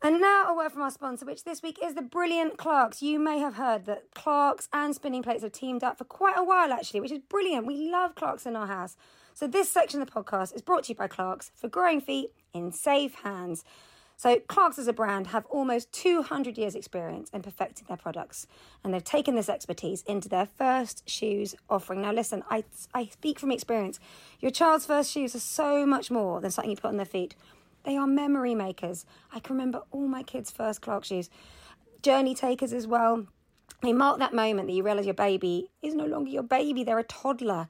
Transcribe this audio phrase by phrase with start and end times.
[0.00, 3.02] And now a word from our sponsor, which this week is the brilliant Clarks.
[3.02, 6.44] You may have heard that Clarks and Spinning Plates have teamed up for quite a
[6.44, 7.66] while, actually, which is brilliant.
[7.66, 8.96] We love Clarks in our house.
[9.34, 12.30] So this section of the podcast is brought to you by Clarks for growing feet
[12.54, 13.64] in safe hands.
[14.16, 18.48] So Clarks as a brand have almost 200 years experience in perfecting their products
[18.82, 22.02] and they've taken this expertise into their first shoes offering.
[22.02, 24.00] Now listen, I, I speak from experience.
[24.40, 27.36] Your child's first shoes are so much more than something you put on their feet.
[27.88, 29.06] They are memory makers.
[29.32, 31.30] I can remember all my kids' first Clark shoes.
[32.02, 33.26] Journey takers as well.
[33.80, 36.98] They mark that moment that you realise your baby is no longer your baby, they're
[36.98, 37.66] a toddler.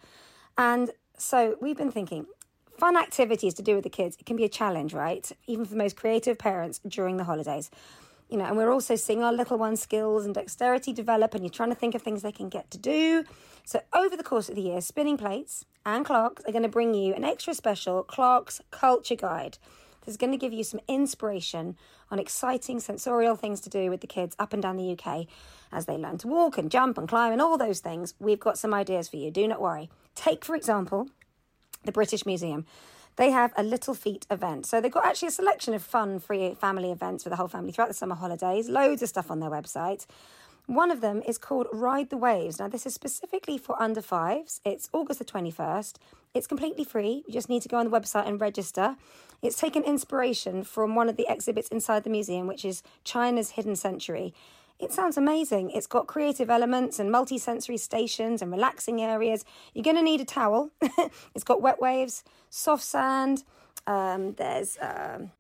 [0.56, 2.26] And so we've been thinking,
[2.76, 4.16] fun activities to do with the kids.
[4.18, 5.30] It can be a challenge, right?
[5.46, 7.70] Even for the most creative parents during the holidays.
[8.28, 11.50] You know, and we're also seeing our little ones' skills and dexterity develop, and you're
[11.50, 13.22] trying to think of things they can get to do.
[13.64, 16.92] So, over the course of the year, Spinning Plates and Clarks are going to bring
[16.92, 19.58] you an extra special Clarks Culture Guide.
[20.08, 21.76] Is going to give you some inspiration
[22.10, 25.26] on exciting sensorial things to do with the kids up and down the UK
[25.70, 28.14] as they learn to walk and jump and climb and all those things.
[28.18, 29.30] We've got some ideas for you.
[29.30, 29.90] Do not worry.
[30.14, 31.08] Take, for example,
[31.84, 32.64] the British Museum.
[33.16, 34.64] They have a Little Feet event.
[34.64, 37.72] So they've got actually a selection of fun, free family events for the whole family
[37.72, 38.68] throughout the summer holidays.
[38.68, 40.06] Loads of stuff on their website.
[40.66, 42.58] One of them is called Ride the Waves.
[42.58, 44.60] Now, this is specifically for under fives.
[44.64, 45.94] It's August the 21st.
[46.34, 47.24] It's completely free.
[47.26, 48.96] You just need to go on the website and register.
[49.42, 53.76] It's taken inspiration from one of the exhibits inside the museum, which is China's Hidden
[53.76, 54.34] Century.
[54.78, 55.70] It sounds amazing.
[55.70, 59.44] It's got creative elements and multi-sensory stations and relaxing areas.
[59.74, 60.70] You're going to need a towel.
[61.34, 63.42] it's got wet waves, soft sand.
[63.86, 65.32] Um, there's um,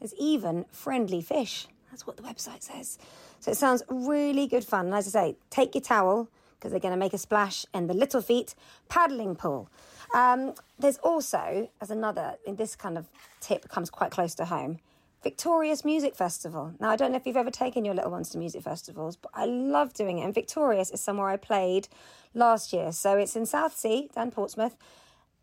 [0.00, 1.66] there's even friendly fish.
[1.90, 2.98] That's what the website says.
[3.40, 4.86] So it sounds really good fun.
[4.86, 6.28] And as I say, take your towel
[6.58, 8.54] because they're going to make a splash in the Little Feet
[8.88, 9.70] paddling pool.
[10.14, 13.06] Um, there's also, as another, in this kind of
[13.40, 14.78] tip comes quite close to home,
[15.24, 16.72] Victorious Music Festival.
[16.78, 19.32] Now, I don't know if you've ever taken your little ones to music festivals, but
[19.34, 20.22] I love doing it.
[20.22, 21.88] And Victorious is somewhere I played
[22.32, 22.92] last year.
[22.92, 24.76] So it's in Southsea, down Portsmouth.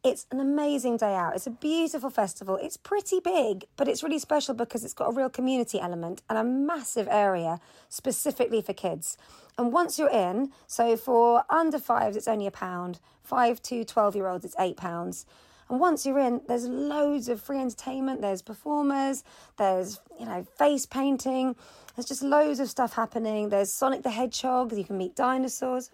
[0.03, 1.35] It's an amazing day out.
[1.35, 2.57] It's a beautiful festival.
[2.59, 6.39] It's pretty big, but it's really special because it's got a real community element and
[6.39, 9.16] a massive area specifically for kids.
[9.59, 13.00] And once you're in, so for under fives, it's only a pound.
[13.22, 15.28] Five to 12 year olds, it's eight pounds.
[15.69, 18.22] And once you're in, there's loads of free entertainment.
[18.22, 19.23] There's performers,
[19.59, 21.56] there's, you know, face painting.
[21.95, 23.50] There's just loads of stuff happening.
[23.50, 25.91] There's Sonic the Hedgehog, you can meet dinosaurs.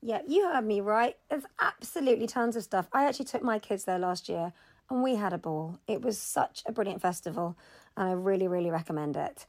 [0.00, 1.16] Yeah, you heard me right.
[1.28, 2.86] There's absolutely tons of stuff.
[2.92, 4.52] I actually took my kids there last year
[4.90, 5.80] and we had a ball.
[5.88, 7.56] It was such a brilliant festival
[7.96, 9.44] and I really, really recommend it.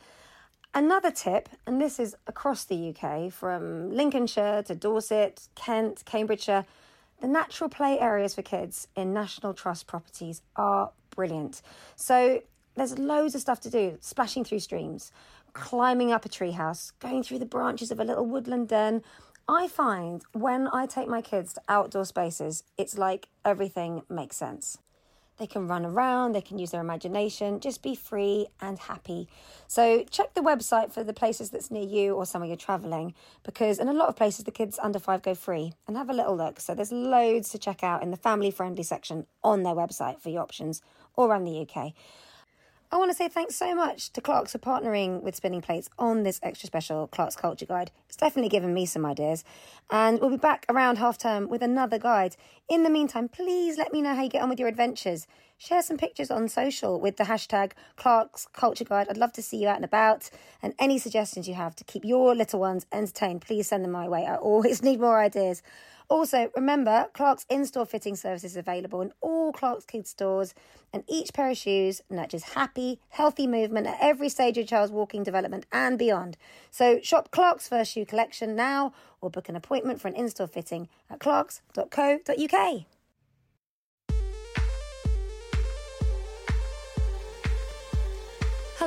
[0.73, 6.65] Another tip, and this is across the UK from Lincolnshire to Dorset, Kent, Cambridgeshire,
[7.21, 11.61] the natural play areas for kids in National Trust properties are brilliant.
[11.95, 12.41] So
[12.75, 15.11] there's loads of stuff to do splashing through streams,
[15.53, 19.03] climbing up a treehouse, going through the branches of a little woodland den
[19.49, 24.77] I find when I take my kids to outdoor spaces, it's like everything makes sense.
[25.39, 29.27] they can run around, they can use their imagination, just be free and happy.
[29.67, 33.13] So check the website for the places that's near you or somewhere you're traveling
[33.43, 36.13] because in a lot of places the kids under 5 go free and have a
[36.13, 36.59] little look.
[36.59, 40.29] So there's loads to check out in the family friendly section on their website for
[40.29, 40.81] your options
[41.15, 41.93] all around the UK.
[42.91, 46.23] I want to say thanks so much to Clarks for partnering with Spinning Plates on
[46.23, 47.91] this extra special Clarks Culture Guide.
[48.07, 49.43] It's definitely given me some ideas.
[49.91, 52.35] And we'll be back around half term with another guide.
[52.67, 55.27] In the meantime, please let me know how you get on with your adventures.
[55.61, 59.07] Share some pictures on social with the hashtag Clarks Culture Guide.
[59.09, 60.29] I'd love to see you out and about.
[60.63, 64.07] And any suggestions you have to keep your little ones entertained, please send them my
[64.07, 64.25] way.
[64.25, 65.61] I always need more ideas.
[66.07, 70.55] Also, remember, Clarks in-store fitting service is available in all Clarks Kids stores,
[70.93, 75.23] and each pair of shoes nurtures happy, healthy movement at every stage of child's walking
[75.23, 76.37] development and beyond.
[76.71, 80.87] So shop Clarks First Shoe Collection now, or book an appointment for an in-store fitting
[81.09, 82.85] at clarks.co.uk.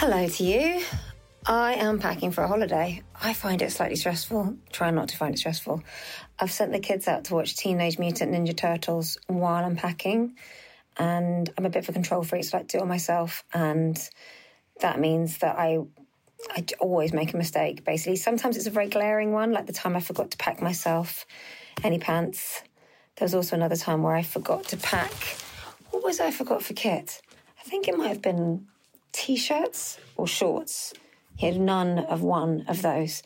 [0.00, 0.80] Hello to you.
[1.44, 3.02] I am packing for a holiday.
[3.20, 4.56] I find it slightly stressful.
[4.70, 5.82] Try not to find it stressful.
[6.38, 10.36] I've sent the kids out to watch Teenage Mutant Ninja Turtles while I'm packing,
[10.98, 13.42] and I'm a bit of a control freak, so I like to do it myself.
[13.52, 13.98] And
[14.82, 15.80] that means that I
[16.48, 17.84] I always make a mistake.
[17.84, 21.26] Basically, sometimes it's a very glaring one, like the time I forgot to pack myself
[21.82, 22.62] any pants.
[23.16, 25.12] There was also another time where I forgot to pack.
[25.90, 27.20] What was I forgot for Kit?
[27.58, 28.68] I think it might have been
[29.12, 30.92] t-shirts or shorts.
[31.36, 33.22] He had none of one of those.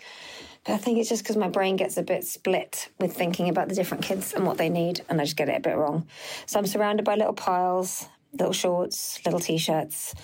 [0.64, 3.68] But I think it's just because my brain gets a bit split with thinking about
[3.68, 6.06] the different kids and what they need, and I just get it a bit wrong.
[6.46, 10.14] So I'm surrounded by little piles, little shorts, little t-shirts.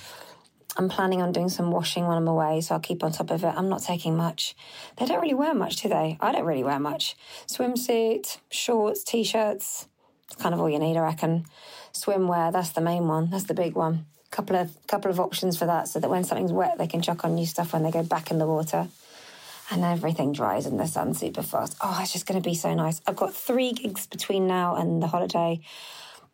[0.76, 3.42] I'm planning on doing some washing when I'm away, so I'll keep on top of
[3.42, 3.52] it.
[3.56, 4.54] I'm not taking much.
[4.96, 6.18] They don't really wear much, do they?
[6.20, 7.16] I don't really wear much.
[7.48, 9.88] Swimsuit, shorts, t-shirts.
[10.30, 11.46] It's kind of all you need, I reckon.
[11.92, 13.30] Swimwear, that's the main one.
[13.30, 16.52] That's the big one couple of couple of options for that so that when something's
[16.52, 18.88] wet they can chuck on new stuff when they go back in the water.
[19.70, 21.76] And everything dries in the sun super fast.
[21.82, 23.00] Oh it's just going to be so nice.
[23.06, 25.60] I've got three gigs between now and the holiday.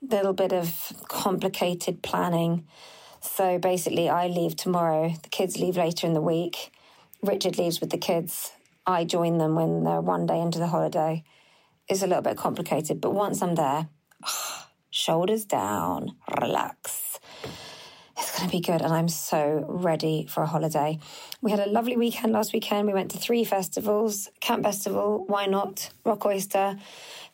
[0.02, 2.66] A little bit of complicated planning.
[3.20, 6.72] So basically i leave tomorrow the kids leave later in the week.
[7.22, 8.52] Richard leaves with the kids.
[8.86, 11.24] I join them when they're one day into the holiday.
[11.88, 13.88] It's a little bit complicated but once i'm there
[14.90, 17.03] shoulders down relax
[18.16, 18.80] it's going to be good.
[18.80, 20.98] And I'm so ready for a holiday.
[21.40, 22.86] We had a lovely weekend last weekend.
[22.86, 26.76] We went to three festivals Camp Bestival, Y Not, Rock Oyster.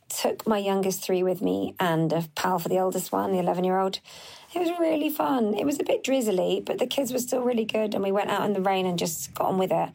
[0.08, 3.62] Took my youngest three with me and a pal for the oldest one, the 11
[3.62, 4.00] year old.
[4.52, 5.54] It was really fun.
[5.54, 7.94] It was a bit drizzly, but the kids were still really good.
[7.94, 9.90] And we went out in the rain and just got on with it.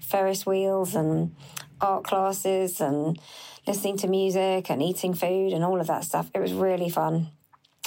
[0.00, 1.34] Ferris wheels and
[1.80, 3.18] art classes and
[3.66, 6.30] listening to music and eating food and all of that stuff.
[6.34, 7.28] It was really fun.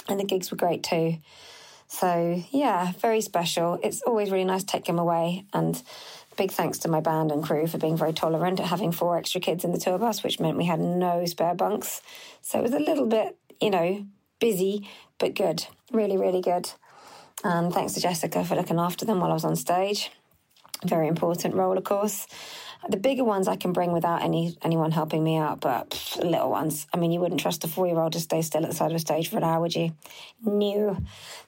[0.08, 1.16] And the gigs were great too.
[1.92, 3.78] So, yeah, very special.
[3.82, 5.44] It's always really nice to take him away.
[5.52, 5.80] And
[6.38, 9.42] big thanks to my band and crew for being very tolerant at having four extra
[9.42, 12.00] kids in the tour bus, which meant we had no spare bunks.
[12.40, 14.06] So it was a little bit, you know,
[14.40, 15.66] busy, but good.
[15.92, 16.70] Really, really good.
[17.44, 20.10] And thanks to Jessica for looking after them while I was on stage.
[20.86, 22.26] Very important role, of course.
[22.88, 26.50] The bigger ones I can bring without any anyone helping me out, but pff, little
[26.50, 26.86] ones.
[26.92, 28.90] I mean, you wouldn't trust a four year old to stay still at the side
[28.90, 29.94] of a stage for an hour, would you?
[30.42, 30.98] No.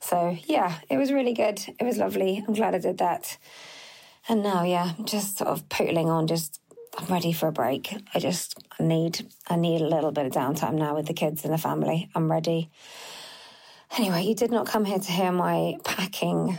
[0.00, 1.60] So yeah, it was really good.
[1.80, 2.44] It was lovely.
[2.46, 3.36] I'm glad I did that.
[4.28, 6.60] And now, yeah, I'm just sort of pootling on, just
[6.96, 7.94] I'm ready for a break.
[8.14, 11.52] I just need I need a little bit of downtime now with the kids and
[11.52, 12.08] the family.
[12.14, 12.70] I'm ready.
[13.98, 16.58] Anyway, you did not come here to hear my packing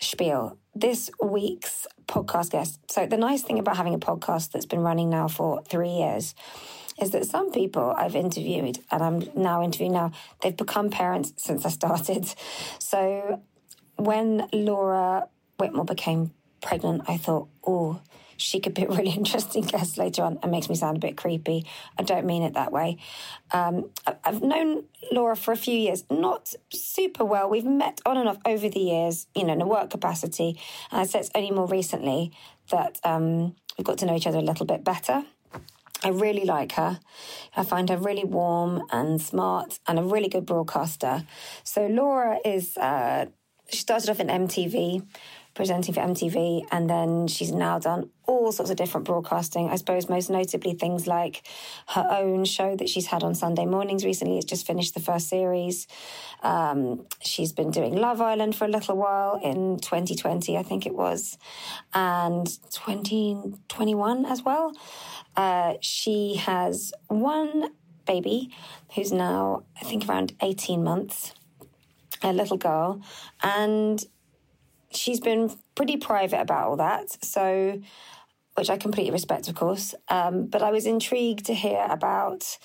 [0.00, 0.58] spiel.
[0.74, 2.80] This week's podcast guest.
[2.90, 6.34] So, the nice thing about having a podcast that's been running now for three years
[7.00, 10.12] is that some people I've interviewed, and I'm now interviewing now,
[10.42, 12.34] they've become parents since I started.
[12.78, 13.40] So,
[13.96, 18.00] when Laura Whitmore became pregnant, I thought, oh,
[18.36, 20.38] she could be a really interesting guest later on.
[20.42, 21.66] It makes me sound a bit creepy.
[21.98, 22.98] I don't mean it that way.
[23.52, 23.90] Um,
[24.24, 27.48] I've known Laura for a few years, not super well.
[27.48, 30.58] We've met on and off over the years, you know, in a work capacity.
[30.90, 32.32] And I'd say it's only more recently
[32.70, 35.24] that um, we've got to know each other a little bit better.
[36.04, 36.98] I really like her.
[37.56, 41.24] I find her really warm and smart and a really good broadcaster.
[41.62, 43.26] So Laura is, uh,
[43.68, 45.06] she started off in MTV,
[45.54, 49.68] presenting for MTV, and then she's now done all sorts of different broadcasting.
[49.68, 51.46] I suppose most notably things like
[51.88, 54.38] her own show that she's had on Sunday mornings recently.
[54.38, 55.86] It's just finished the first series.
[56.42, 60.94] Um, she's been doing Love Island for a little while in 2020, I think it
[60.94, 61.36] was,
[61.92, 64.72] and 2021 as well.
[65.36, 67.70] Uh, she has one
[68.06, 68.50] baby
[68.94, 71.34] who's now, I think, around 18 months,
[72.22, 73.00] a little girl,
[73.42, 74.04] and
[74.94, 77.24] she's been pretty private about all that.
[77.24, 77.80] So,
[78.56, 79.94] which I completely respect, of course.
[80.08, 82.58] Um, but I was intrigued to hear about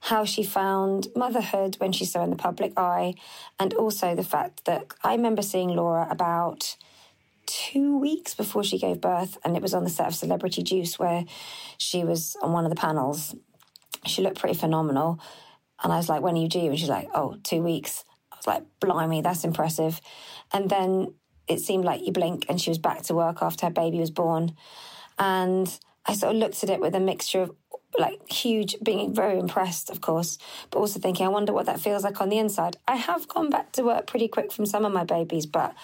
[0.00, 3.14] how she found motherhood when she's so in the public eye,
[3.58, 6.76] and also the fact that I remember seeing Laura about
[7.46, 10.98] two weeks before she gave birth, and it was on the set of Celebrity Juice
[10.98, 11.24] where
[11.78, 13.34] she was on one of the panels.
[14.06, 15.20] She looked pretty phenomenal.
[15.82, 16.68] And I was like, when are you due?
[16.68, 18.04] And she's like, oh, two weeks.
[18.32, 20.00] I was like, blimey, that's impressive.
[20.52, 21.14] And then
[21.50, 24.10] it seemed like you blink and she was back to work after her baby was
[24.10, 24.56] born.
[25.18, 27.50] And I sort of looked at it with a mixture of
[27.98, 30.38] like huge, being very impressed, of course,
[30.70, 32.76] but also thinking, I wonder what that feels like on the inside.
[32.86, 35.74] I have gone back to work pretty quick from some of my babies, but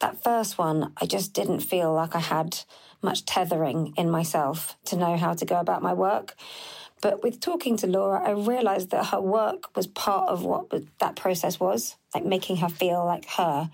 [0.00, 2.60] that first one, I just didn't feel like I had
[3.02, 6.34] much tethering in myself to know how to go about my work.
[7.02, 11.16] But with talking to Laura, I realized that her work was part of what that
[11.16, 13.70] process was, like making her feel like her.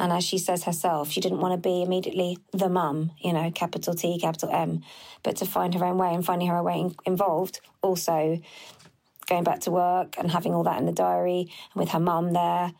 [0.00, 3.50] And as she says herself, she didn't want to be immediately the mum, you know,
[3.52, 4.82] capital T, capital M,
[5.22, 7.60] but to find her own way and finding her own way involved.
[7.82, 8.40] Also,
[9.28, 12.32] going back to work and having all that in the diary and with her mum
[12.32, 12.72] there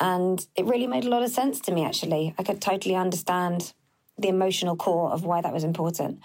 [0.00, 2.34] and it really made a lot of sense to me, actually.
[2.38, 3.74] I could totally understand
[4.18, 6.22] the emotional core of why that was important.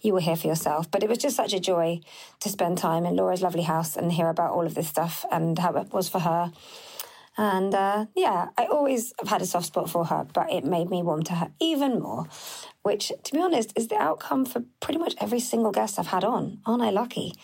[0.00, 0.90] You were here for yourself.
[0.90, 2.00] But it was just such a joy
[2.40, 5.56] to spend time in Laura's lovely house and hear about all of this stuff and
[5.56, 6.50] how it was for her.
[7.38, 10.90] And uh, yeah, I always have had a soft spot for her, but it made
[10.90, 12.26] me warm to her even more,
[12.82, 16.24] which, to be honest, is the outcome for pretty much every single guest I've had
[16.24, 16.60] on.
[16.66, 17.34] Aren't I lucky?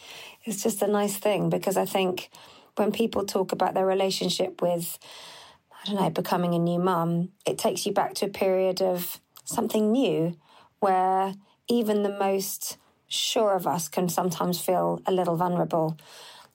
[0.45, 2.29] It's just a nice thing because I think
[2.77, 4.99] when people talk about their relationship with
[5.83, 9.21] I don't know, becoming a new mum, it takes you back to a period of
[9.45, 10.37] something new
[10.81, 11.35] where
[11.69, 12.79] even the most
[13.09, 15.97] sure of us can sometimes feel a little vulnerable.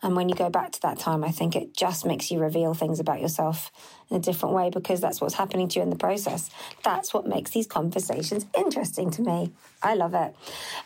[0.03, 2.74] And when you go back to that time, I think it just makes you reveal
[2.74, 3.72] things about yourself
[4.10, 6.50] in a different way because that's what's happening to you in the process.
[6.83, 9.53] That's what makes these conversations interesting to me.
[9.81, 10.36] I love it.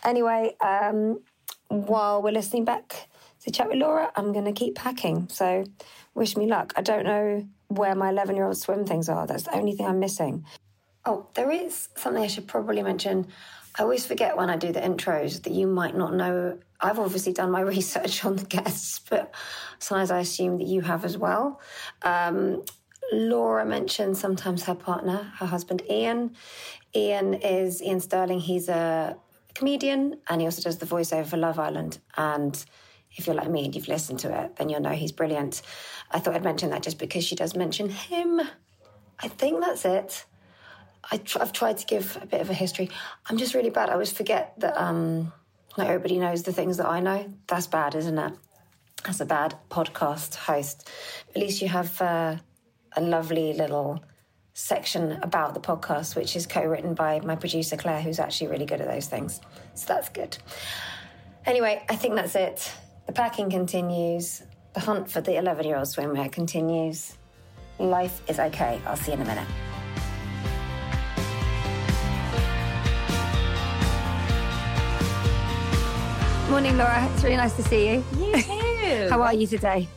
[0.04, 1.22] Anyway, um,
[1.70, 3.10] while we're listening back
[3.44, 5.28] to chat with Laura, I'm going to keep packing.
[5.30, 5.66] So
[6.14, 6.74] wish me luck.
[6.76, 9.26] I don't know where my 11 year old swim things are.
[9.26, 10.46] That's the only thing I'm missing.
[11.06, 13.28] Oh, there is something I should probably mention.
[13.80, 16.60] I always forget when I do the intros that you might not know.
[16.80, 19.34] I've obviously done my research on the guests, but
[19.80, 21.62] sometimes I assume that you have as well.
[22.02, 22.64] Um,
[23.12, 26.36] Laura mentioned sometimes her partner, her husband Iain.
[26.96, 28.40] Iain is Iain Stirling.
[28.40, 29.18] He's a
[29.54, 32.00] comedian and he also does the voiceover for Love Island.
[32.18, 32.64] And
[33.16, 35.62] if you're like me and you've listened to it, then you'll know he's brilliant.
[36.12, 38.42] I thought I'd mention that just because she does mention him.
[39.20, 40.26] I think that's it.
[41.10, 42.90] I have tried to give a bit of a history.
[43.30, 43.90] I'm just really bad.
[43.90, 45.32] I always forget that um,
[45.78, 47.34] not everybody knows the things that I know.
[47.48, 48.34] That's bad, isn't it?
[49.04, 50.90] That's a bad podcast host.
[51.30, 52.38] At least you have uh,
[52.96, 54.04] a lovely little
[54.54, 58.66] section about the podcast, which is co written by my producer, Claire, who's actually really
[58.66, 59.40] good at those things.
[59.76, 60.38] So that's good.
[61.46, 62.72] Anyway, I think that's it.
[63.06, 64.42] The packing continues.
[64.74, 67.18] The hunt for the 11 year old swimwear continues.
[67.80, 68.82] Life is okay.
[68.86, 69.48] I'll see you in a minute.
[76.58, 77.08] Morning, Laura.
[77.14, 78.04] It's really nice to see you.
[78.18, 79.08] You too.
[79.12, 79.88] How are you today?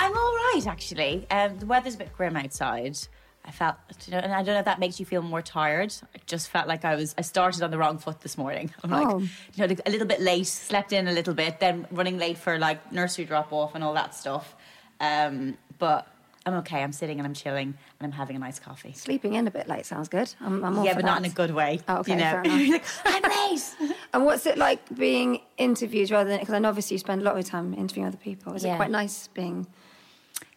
[0.00, 1.24] I'm all right, actually.
[1.30, 2.98] Um, the weather's a bit grim outside.
[3.44, 5.94] I felt, you know, and I don't know if that makes you feel more tired.
[6.12, 8.74] I just felt like I was, I started on the wrong foot this morning.
[8.82, 9.20] I'm like, oh.
[9.20, 12.58] you know, a little bit late, slept in a little bit, then running late for
[12.58, 14.56] like nursery drop off and all that stuff.
[14.98, 16.08] Um, but
[16.46, 16.82] I'm okay.
[16.82, 18.92] I'm sitting and I'm chilling and I'm having a nice coffee.
[18.92, 20.32] Sleeping in a bit late sounds good.
[20.40, 21.06] I'm, I'm yeah, but that.
[21.06, 21.80] not in a good way.
[21.88, 22.24] Oh, okay, you know?
[22.24, 23.04] fair enough.
[23.04, 23.96] like, I'm late.
[24.14, 27.24] and what's it like being interviewed rather than because I know obviously you spend a
[27.24, 28.54] lot of time interviewing other people.
[28.54, 28.74] Is yeah.
[28.74, 29.66] it quite nice being?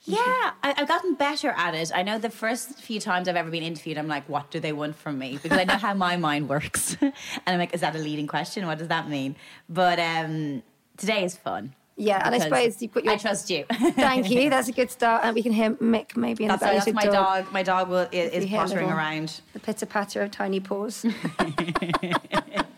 [0.04, 1.92] Yeah, I, have gotten better at it.
[1.94, 4.74] I know the first few times I've ever been interviewed, I'm like, what do they
[4.74, 5.38] want from me?
[5.42, 6.98] Because I know how my mind works.
[7.00, 7.14] and
[7.46, 8.66] I'm like, is that a leading question?
[8.66, 9.36] What does that mean?
[9.70, 10.64] But um,
[10.98, 11.76] today is fun.
[12.02, 13.14] Yeah, and I suppose you put your.
[13.14, 13.66] I trust you.
[13.70, 14.50] thank you.
[14.50, 16.86] That's a good start, and we can hear Mick maybe in that's the back.
[16.86, 17.14] That's my dog.
[17.46, 17.54] dog.
[17.54, 19.42] My dog will, is, is pottering around.
[19.54, 21.06] The pitter patter of tiny paws.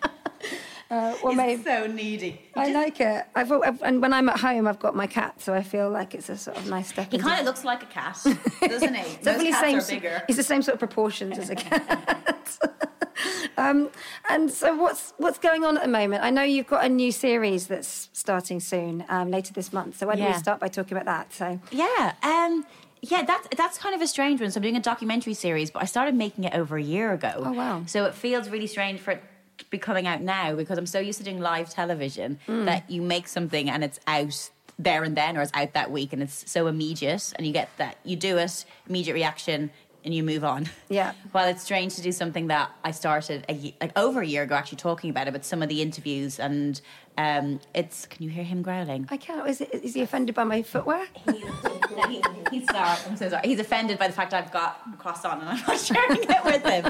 [0.93, 2.39] Uh, well, He's maybe so needy.
[2.55, 3.25] I like it.
[3.33, 6.13] I've, I've, and when I'm at home, I've got my cat, so I feel like
[6.13, 7.09] it's a sort of nice step.
[7.11, 8.19] He kind of looks like a cat,
[8.61, 9.15] doesn't he?
[9.23, 9.73] Definitely Most same.
[9.79, 10.23] cats are bigger.
[10.27, 12.59] He's the same sort of proportions as a cat.
[13.57, 13.89] um,
[14.29, 16.23] and so, what's what's going on at the moment?
[16.23, 19.97] I know you've got a new series that's starting soon, um, later this month.
[19.97, 20.33] So why don't Yeah.
[20.33, 21.33] we start by talking about that?
[21.33, 22.65] So Yeah, um,
[23.01, 24.51] yeah, that's that's kind of a strange one.
[24.51, 27.33] So I'm doing a documentary series, but I started making it over a year ago.
[27.37, 27.83] Oh, wow.
[27.87, 29.27] So it feels really strange for it to
[29.69, 32.65] be coming out now because I'm so used to doing live television Mm.
[32.65, 36.13] that you make something and it's out there and then, or it's out that week,
[36.13, 39.71] and it's so immediate, and you get that you do it, immediate reaction.
[40.05, 40.69] And you move on.
[40.89, 41.13] Yeah.
[41.33, 44.53] Well, it's strange to do something that I started a, like over a year ago,
[44.55, 45.31] actually talking about it.
[45.31, 46.81] But some of the interviews and
[47.17, 48.05] um, it's.
[48.05, 49.07] Can you hear him growling?
[49.09, 49.47] I can't.
[49.47, 51.05] Is, it, is he offended by my footwear?
[51.25, 52.97] he, he's sorry.
[53.07, 53.47] I'm so sorry.
[53.47, 56.65] He's offended by the fact I've got a croissant and I'm not sharing it with
[56.65, 56.85] him.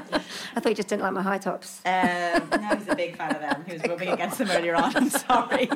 [0.56, 1.82] I thought he just didn't like my high tops.
[1.86, 3.63] Um, no, he's a big fan of them.
[3.68, 4.96] He was rubbing against them earlier on.
[4.96, 5.70] I'm sorry.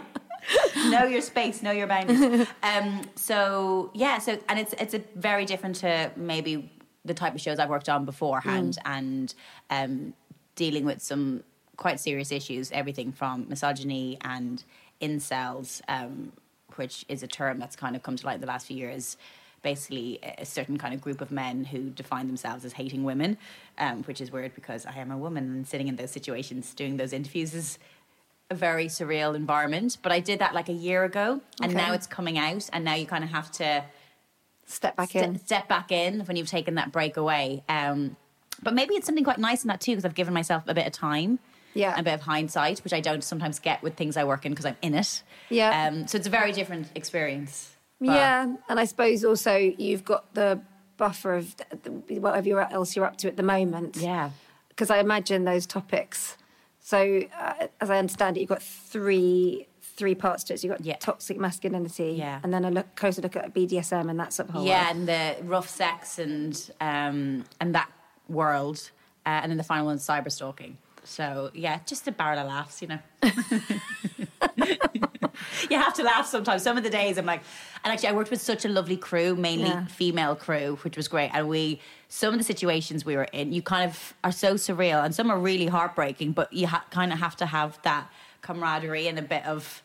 [0.89, 2.48] know your space, know your boundaries.
[2.63, 6.72] Um, so yeah, so and it's it's a very different to maybe
[7.04, 9.34] the type of shows I've worked on beforehand, and
[9.70, 10.13] um,
[10.56, 11.44] dealing with some
[11.77, 12.72] quite serious issues.
[12.72, 14.63] Everything from misogyny and
[15.01, 16.31] incels, um,
[16.75, 19.15] which is a term that's kind of come to light in the last few years.
[19.63, 23.38] Basically, a certain kind of group of men who define themselves as hating women,
[23.79, 26.98] um, which is weird because I am a woman and sitting in those situations doing
[26.98, 27.79] those interviews is
[28.50, 29.98] a very surreal environment.
[30.01, 31.81] But I did that like a year ago, and Okay.
[31.86, 33.84] now it's coming out, and now you kind of have to
[34.65, 35.39] Step back ste- in.
[35.39, 37.63] step back in when you've taken that break away.
[37.67, 38.15] Um,
[38.62, 40.86] but maybe it's something quite nice in that too, because I've given myself a bit
[40.86, 41.39] of time.
[41.77, 41.91] Yeah.
[41.91, 44.51] and A bit of hindsight, which I don't sometimes get with things I work in
[44.51, 45.24] because I'm in it.
[45.50, 45.88] Yeah.
[45.88, 47.72] Um, so it's a very different experience.
[48.00, 50.60] But- Yeah, and I suppose also you've got the
[50.98, 51.55] buffer of
[52.10, 53.98] whatever you're, else you're up to at the moment.
[53.98, 54.31] Yeah.
[54.69, 56.38] because I imagine those topics.
[56.79, 60.60] So, uh, as I understand it, you've got three three parts to it.
[60.60, 60.98] So you've got Yeah.
[61.00, 62.39] toxic masculinity, Yeah.
[62.43, 64.96] and then a look, closer look at BDSM and that sort of whole yeah, world.
[64.98, 67.89] and the rough sex and um, and that
[68.29, 68.91] world,
[69.25, 70.77] uh, and then the final one's cyber stalking.
[71.08, 73.00] So yeah, just a barrel of laughs, you know.
[75.70, 76.64] you have to laugh sometimes.
[76.64, 77.42] Some of the days I'm like,
[77.84, 79.86] and actually I worked with such a lovely crew, mainly Yeah.
[79.88, 81.32] female crew, which was great.
[81.34, 85.04] And we, some of the situations we were in, you kind of are so surreal,
[85.04, 86.34] and some are really heartbreaking.
[86.34, 88.10] But you ha- kind of have to have that
[88.41, 89.82] camaraderie and a bit of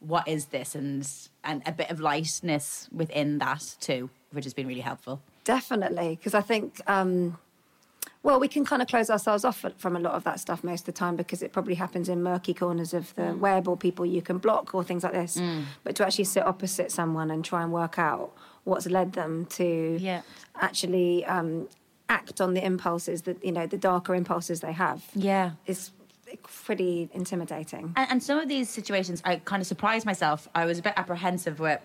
[0.00, 1.06] what is this, and
[1.44, 5.20] and a bit of lightness within that too, which has been really helpful.
[5.44, 7.36] Definitely, because I think, um,
[8.22, 10.80] well, we can kind of close ourselves off from a lot of that stuff most
[10.82, 13.16] of the time because it probably happens in murky corners of Mm.
[13.16, 15.40] the web or people you can block or things like this.
[15.84, 18.30] But to actually sit opposite someone and try and work out
[18.64, 20.22] what's led them to Yeah.
[20.60, 21.68] actually um,
[22.08, 25.52] act on the impulses that, you know, the darker impulses they have Yeah.
[25.66, 25.90] is
[26.64, 27.92] pretty intimidating.
[27.96, 30.48] And, and some of these situations, I kind of surprised myself.
[30.54, 31.80] I was a bit apprehensive with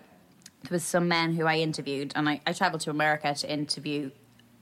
[0.63, 4.09] there was some men who I interviewed, and I, I traveled to America to interview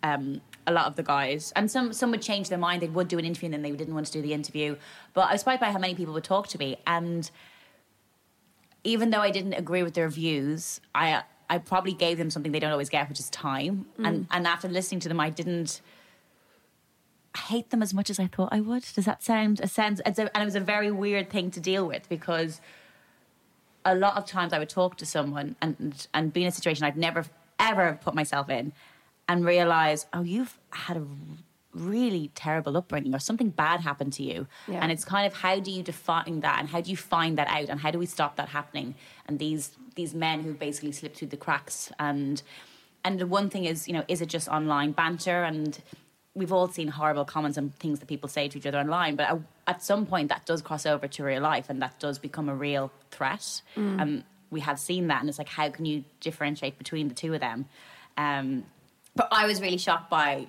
[0.04, 1.52] um, a lot of the guys.
[1.56, 3.72] And some some would change their mind; they would do an interview, and then they
[3.72, 4.76] didn't want to do the interview.
[5.14, 7.30] But I was surprised by how many people would talk to me, and
[8.84, 12.60] even though I didn't agree with their views, I I probably gave them something they
[12.60, 13.86] don't always get, which is time.
[14.00, 14.08] Mm.
[14.08, 15.82] And and after listening to them, I didn't
[17.38, 18.86] hate them as much as I thought I would.
[18.96, 20.02] Does that sound a sense?
[20.06, 22.62] It's a, and it was a very weird thing to deal with because
[23.84, 26.86] a lot of times I would talk to someone and and be in a situation
[26.86, 27.26] I'd never
[27.60, 28.74] ever put myself in,
[29.28, 31.06] and realize, oh, you've had a
[31.76, 34.48] really terrible upbringing or something bad happened to you.
[34.68, 34.80] Yeah.
[34.82, 36.60] and it's kind of how do you define that?
[36.60, 37.70] And how do you find that out?
[37.70, 38.96] And how do we stop that happening?
[39.28, 42.42] And these these men who basically slip through the cracks and
[43.04, 45.44] and the one thing is you know is it just online banter?
[45.44, 45.78] And
[46.34, 49.40] we've all seen horrible comments and things that people say to each other online but
[49.68, 52.56] at some point that does cross over to real life and that does become a
[52.56, 53.62] real threat.
[54.00, 57.34] And we have seen that and it's like how can you differentiate between the two
[57.34, 57.66] of them?
[58.18, 58.64] Um,
[59.16, 60.48] but i was really shocked by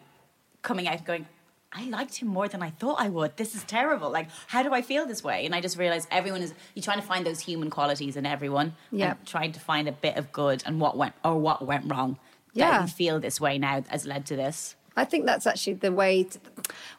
[0.63, 1.27] coming out and going
[1.73, 3.37] I liked him more than I thought I would.
[3.37, 4.11] This is terrible.
[4.11, 5.45] Like, how do I feel this way?
[5.45, 8.75] And I just realized everyone is you're trying to find those human qualities in everyone.
[8.91, 9.15] Yeah.
[9.27, 12.19] Trying to find a bit of good and what went or what went wrong.
[12.55, 12.71] Yeah.
[12.71, 14.75] That you feel this way now has led to this.
[14.99, 16.25] I think that's actually the way.
[16.25, 16.39] To,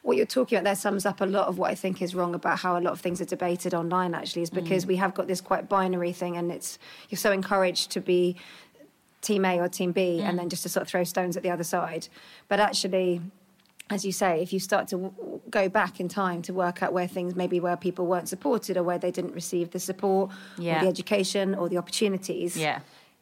[0.03, 2.35] what you're talking about there sums up a lot of what I think is wrong
[2.35, 4.13] about how a lot of things are debated online.
[4.13, 4.89] Actually, is because mm.
[4.89, 6.77] we have got this quite binary thing, and it's
[7.09, 8.35] you're so encouraged to be
[9.21, 10.41] team A or team B, and mm.
[10.41, 12.07] then just to sort of throw stones at the other side.
[12.47, 13.21] But actually,
[13.89, 16.93] as you say, if you start to w- go back in time to work out
[16.93, 20.77] where things maybe where people weren't supported or where they didn't receive the support Yeah.
[20.77, 22.79] or the education or the opportunities, Yeah.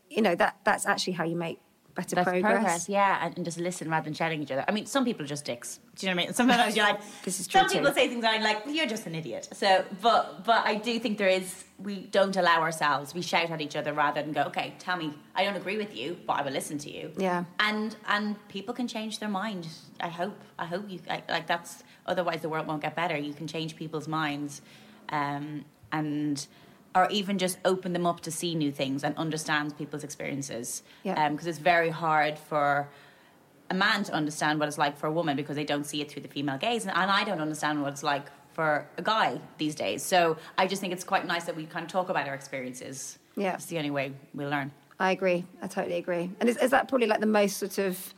[0.10, 1.60] you know that that's actually how you make
[1.96, 2.90] better That's progress.
[2.90, 4.66] yeah, and, and just listen rather than shouting each other.
[4.68, 5.80] I mean, some people are just dicks.
[5.96, 6.34] Do you know what I mean?
[6.34, 9.08] Sometimes you're like, This is true Some people say things and I'm like, you're just
[9.08, 9.48] an idiot.
[9.54, 11.64] So, but but I do think there is.
[11.78, 13.14] We don't allow ourselves.
[13.14, 15.14] We shout at each other rather than go, okay, tell me.
[15.36, 17.12] I don't agree with you, but I will listen to you.
[17.18, 17.46] Yeah.
[17.60, 19.68] And and people can change their mind.
[20.00, 20.40] I hope.
[20.60, 21.84] I hope you I, like that's.
[22.06, 23.18] Otherwise, the world won't get better.
[23.18, 24.62] You can change people's minds,
[25.10, 26.46] um, and
[26.96, 30.82] or even just open them up to see new things and understand people's experiences.
[31.04, 31.24] Yeah.
[31.24, 32.88] Um, because it's very hard for
[33.70, 36.10] a man to understand what it's like for a woman because they don't see it
[36.10, 39.40] through the female gaze, and, and I don't understand what it's like for a guy
[39.58, 40.02] these days.
[40.02, 43.20] So I just think it's quite nice that we kind of talk about our experiences.
[43.36, 43.56] Yeah.
[43.56, 44.72] it's the only way we learn.
[44.98, 45.46] I agree.
[45.62, 46.32] I totally agree.
[46.40, 48.14] And is, is that probably like the most sort of,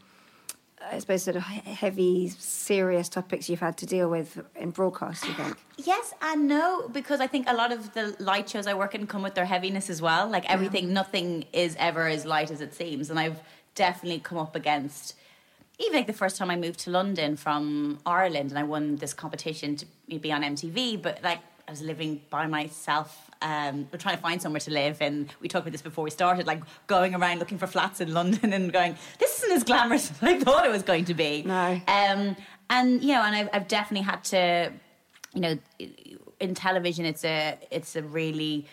[0.80, 5.28] I suppose, sort of heavy, serious topics you've had to deal with in broadcast?
[5.28, 5.58] You think?
[5.80, 9.06] Yes and no, because I think a lot of the light shows I work in
[9.06, 10.28] come with their heaviness as well.
[10.28, 13.12] Like everything, nothing is ever as light as it seems.
[13.12, 13.40] And I've
[13.76, 15.14] definitely come up against,
[15.80, 19.14] even like the first time I moved to London from Ireland and I won this
[19.14, 19.86] competition to
[20.20, 23.30] be on MTV, but like I was living by myself.
[23.42, 26.10] Um, we're trying to find somewhere to live, and we talked about this before we
[26.10, 26.48] started.
[26.48, 30.24] Like going around looking for flats in London and going, "This isn't as glamorous as
[30.24, 31.82] I thought it was going to be." No.
[31.88, 32.38] Um,
[32.70, 34.72] and you know, and I've, I've definitely had to,
[35.34, 35.58] you know,
[36.40, 38.66] in television, it's a it's a really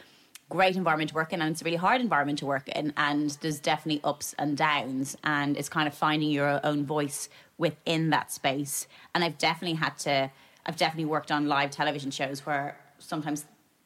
[0.48, 2.92] great environment to work in, and it's a really hard environment to work in.
[2.96, 7.28] And there's definitely ups and downs, and it's kind of finding your own voice
[7.59, 8.87] within that space.
[9.16, 10.30] And I've definitely had to.
[10.64, 13.45] I've definitely worked on live television shows where sometimes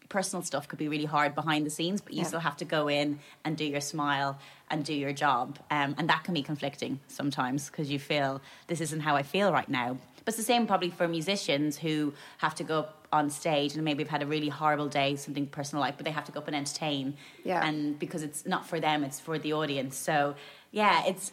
[0.09, 2.27] personal stuff could be really hard behind the scenes, but you Yeah.
[2.29, 4.39] still have to go in and do your smile
[4.71, 5.59] and do your job.
[5.71, 9.53] Um, and that can be conflicting sometimes because you feel this isn't how I feel
[9.53, 9.99] right now.
[10.25, 13.85] But it's the same probably for musicians who have to go up on stage and
[13.85, 16.41] maybe have had a really horrible day, something personal like, but they have to go
[16.41, 17.17] up and entertain.
[17.45, 17.63] Yeah.
[17.67, 19.97] And because it's not for them, it's for the audience.
[19.97, 20.35] So
[20.73, 21.33] yeah, it's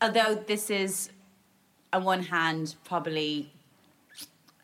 [0.00, 1.10] although this is
[1.92, 3.52] on one hand probably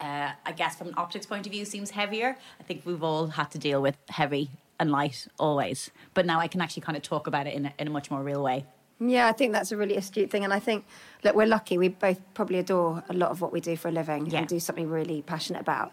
[0.00, 2.36] uh, I guess from an optics point of view seems heavier.
[2.58, 6.48] I think we've all had to deal with heavy and light always, but now I
[6.48, 8.64] can actually kind of talk about it in a, in a much more real way.
[8.98, 10.44] Yeah, I think that's a really astute thing.
[10.44, 10.84] And I think,
[11.24, 11.78] look, we're lucky.
[11.78, 14.40] We both probably adore a lot of what we do for a living Yeah.
[14.40, 15.92] and do something really passionate about.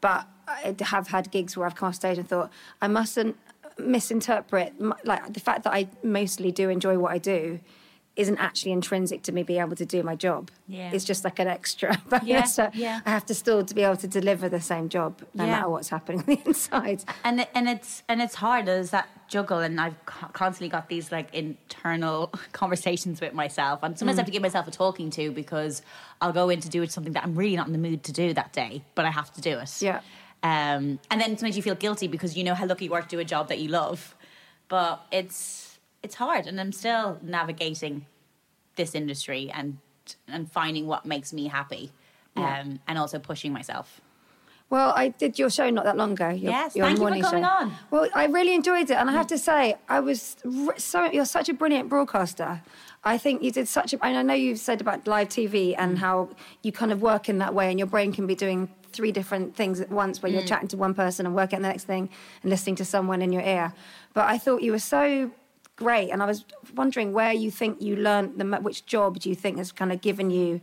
[0.00, 2.50] But I have had gigs where I've come off stage and thought,
[2.82, 3.36] I mustn't
[3.78, 7.60] misinterpret, like, the fact that I mostly do enjoy what I do
[8.16, 10.50] isn't actually intrinsic to me being able to do my job.
[10.68, 10.90] Yeah.
[10.92, 12.26] It's just like an extra bonus.
[12.26, 13.00] Yeah, So yeah.
[13.06, 15.52] I have to still to be able to deliver the same job no Yeah.
[15.52, 17.04] matter what's happening on the inside.
[17.24, 18.66] And it, and it's and it's hard.
[18.66, 24.18] There's that juggle, and I've constantly got these like internal conversations with myself, and sometimes
[24.18, 25.80] I have to give myself a talking to because
[26.20, 28.34] I'll go in to do something that I'm really not in the mood to do
[28.34, 29.80] that day, but I have to do it.
[29.80, 30.00] Yeah.
[30.42, 33.08] Um, and then sometimes you feel guilty because you know how lucky you are to
[33.08, 34.14] do a job that you love,
[34.68, 35.69] but it's
[36.02, 38.06] it's hard, and I'm still navigating
[38.76, 39.78] this industry and
[40.26, 41.92] and finding what makes me happy,
[42.36, 42.60] Yeah.
[42.60, 44.00] um, and also pushing myself.
[44.70, 46.28] Well, I did your show not that long ago.
[46.28, 47.48] Your, Yes, your thank you for coming show.
[47.48, 47.74] on.
[47.90, 49.38] Well, I really enjoyed it, and I have to mm.
[49.38, 50.36] say, I was
[50.76, 51.10] so.
[51.10, 52.62] You're such a brilliant broadcaster.
[53.02, 54.04] I think you did such a.
[54.04, 56.00] I know you've said about live TV and mm.
[56.00, 56.30] how
[56.62, 59.56] you kind of work in that way, and your brain can be doing three different
[59.56, 60.48] things at once, where you're mm.
[60.48, 62.08] chatting to one person and working on the next thing,
[62.42, 63.74] and listening to someone in your ear.
[64.14, 65.32] But I thought you were so
[65.80, 66.44] great, and I was
[66.76, 70.00] wondering where you think you learned the which job do you think has kind of
[70.00, 70.60] given you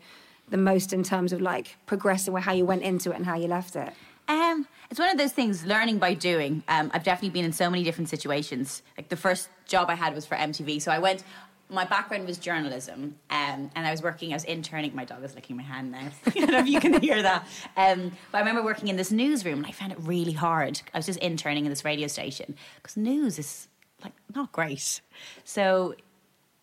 [0.49, 3.35] the most in terms of like progressing, where how you went into it and how
[3.35, 3.91] you left it.
[4.29, 6.63] Um, it's one of those things, learning by doing.
[6.67, 8.83] Um, I've definitely been in so many different situations.
[8.95, 11.23] Like the first job I had was for MTV, so I went.
[11.69, 14.31] My background was journalism, um, and I was working.
[14.31, 14.95] I was interning.
[14.95, 16.09] My dog is licking my hand now.
[16.25, 17.45] I don't know if you can hear that.
[17.75, 20.81] Um, but I remember working in this newsroom, and I found it really hard.
[20.93, 23.67] I was just interning in this radio station because news is
[24.03, 25.01] like not great.
[25.43, 25.95] So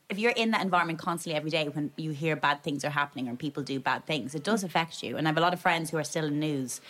[0.09, 3.29] if you're in that environment constantly every day when you hear bad things are happening
[3.29, 5.17] or people do bad things, it does affect you.
[5.17, 6.81] And I have a lot of friends who are still in news,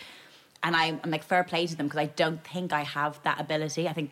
[0.63, 3.39] and I, I'm like fair play to them because I don't think I have that
[3.39, 3.87] ability.
[3.87, 4.11] I think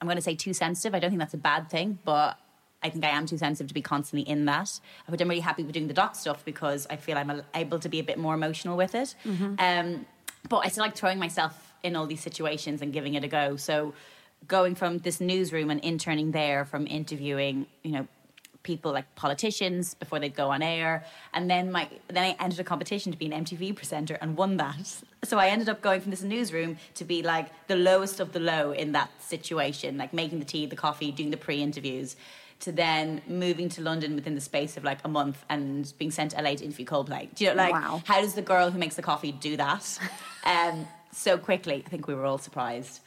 [0.00, 0.94] I'm going to say too sensitive.
[0.94, 2.38] I don't think that's a bad thing, but
[2.82, 4.78] I think I am too sensitive to be constantly in that.
[5.08, 7.88] But I'm really happy with doing the doc stuff because I feel I'm able to
[7.88, 9.14] be a bit more emotional with it.
[9.58, 10.06] Um,
[10.48, 13.56] but I still like throwing myself in all these situations and giving it a go.
[13.56, 13.94] So
[14.46, 18.06] going from this newsroom and interning there, from interviewing, you know,
[18.62, 22.64] people like politicians before they'd go on air, and then my then I entered a
[22.64, 25.02] competition to be an MTV presenter and won that.
[25.24, 28.40] So I ended up going from this newsroom to be like the lowest of the
[28.40, 32.16] low in that situation, like making the tea, the coffee, doing the pre-interviews.
[32.60, 36.30] To then moving to London within the space of like a month and being sent
[36.30, 37.28] to LA to interview Coldplay.
[37.34, 38.02] Do you know, like, Wow.
[38.06, 39.98] how does the girl who makes the coffee do that
[40.44, 41.82] um, so quickly?
[41.84, 43.00] I think we were all surprised.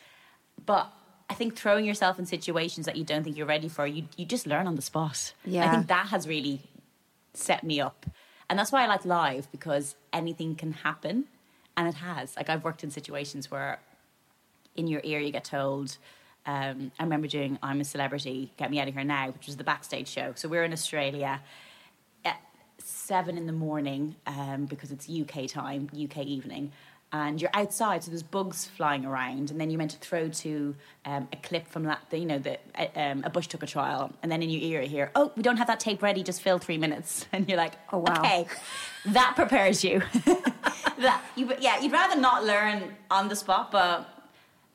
[0.67, 0.93] But
[1.29, 4.25] I think throwing yourself in situations that you don't think you're ready for, you you
[4.25, 5.33] just learn on the spot.
[5.45, 5.67] Yeah.
[5.67, 6.61] I think that has really
[7.33, 8.05] set me up.
[8.49, 11.25] And that's why I like live because anything can happen.
[11.77, 12.35] And it has.
[12.35, 13.79] Like I've worked in situations where
[14.75, 15.97] in your ear you get told,
[16.45, 19.57] um, I remember doing I'm a Celebrity, Get Me Out of Here Now, which was
[19.57, 20.33] the backstage show.
[20.35, 21.41] So we're in Australia
[22.25, 22.41] at
[22.79, 26.71] seven in the morning um, because it's UK time, UK evening.
[27.11, 30.75] And you're outside, so there's bugs flying around, and then you're meant to throw to
[31.05, 34.43] um, a clip from that, you know, the uh, um, a bushtucker trial, and then
[34.43, 36.21] in your ear you hear, "Oh, we don't have that tape ready.
[36.21, 38.19] Just fill three minutes," and you're like, Oh, wow.
[38.19, 38.45] okay,
[39.07, 40.03] that prepares you."
[40.99, 44.07] that you, yeah, you'd rather not learn on the spot, but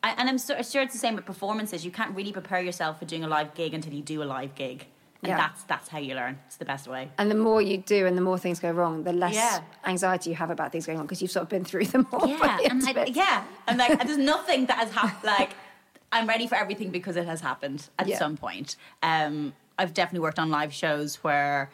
[0.02, 1.84] I, and I'm so, sure it's the same with performances.
[1.84, 4.54] You can't really prepare yourself for doing a live gig until you do a live
[4.56, 4.86] gig,
[5.24, 5.37] and Yeah.
[5.37, 6.38] that's that's how you learn.
[6.46, 7.10] It's the best way.
[7.18, 9.60] And the more you do and the more things go wrong, the less Yeah.
[9.84, 12.28] anxiety you have about things going on because you've sort of been through them all.
[12.38, 15.24] Yeah, and I, yeah, and like there's nothing that has happened.
[15.24, 15.50] Like
[16.12, 18.18] I'm ready for everything because it has happened at Yeah.
[18.18, 18.76] some point.
[19.02, 21.70] Um, I've definitely worked on live shows where.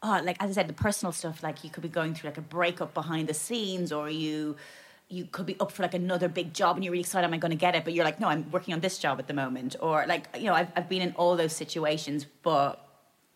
[0.00, 1.42] Oh, like as I said, the personal stuff.
[1.42, 4.54] Like you could be going through like a breakup behind the scenes, or you
[5.08, 7.26] you could be up for like another big job, and you're really excited.
[7.26, 7.84] Am I going to get it?
[7.84, 9.76] But you're like, no, I'm working on this job at the moment.
[9.80, 12.84] Or like you know, I've I've been in all those situations, but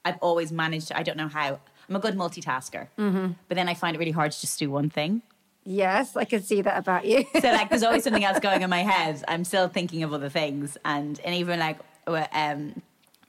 [0.04, 0.88] I've always managed.
[0.88, 1.60] To, I don't know how.
[1.88, 3.32] I'm a good multitasker, mm-hmm.
[3.48, 5.22] but then I find it really hard to just do one thing.
[5.64, 7.24] Yes, I can see that about you.
[7.40, 9.22] So like, there's always something else going in my head.
[9.28, 12.82] I'm still thinking of other things, and and even like, um,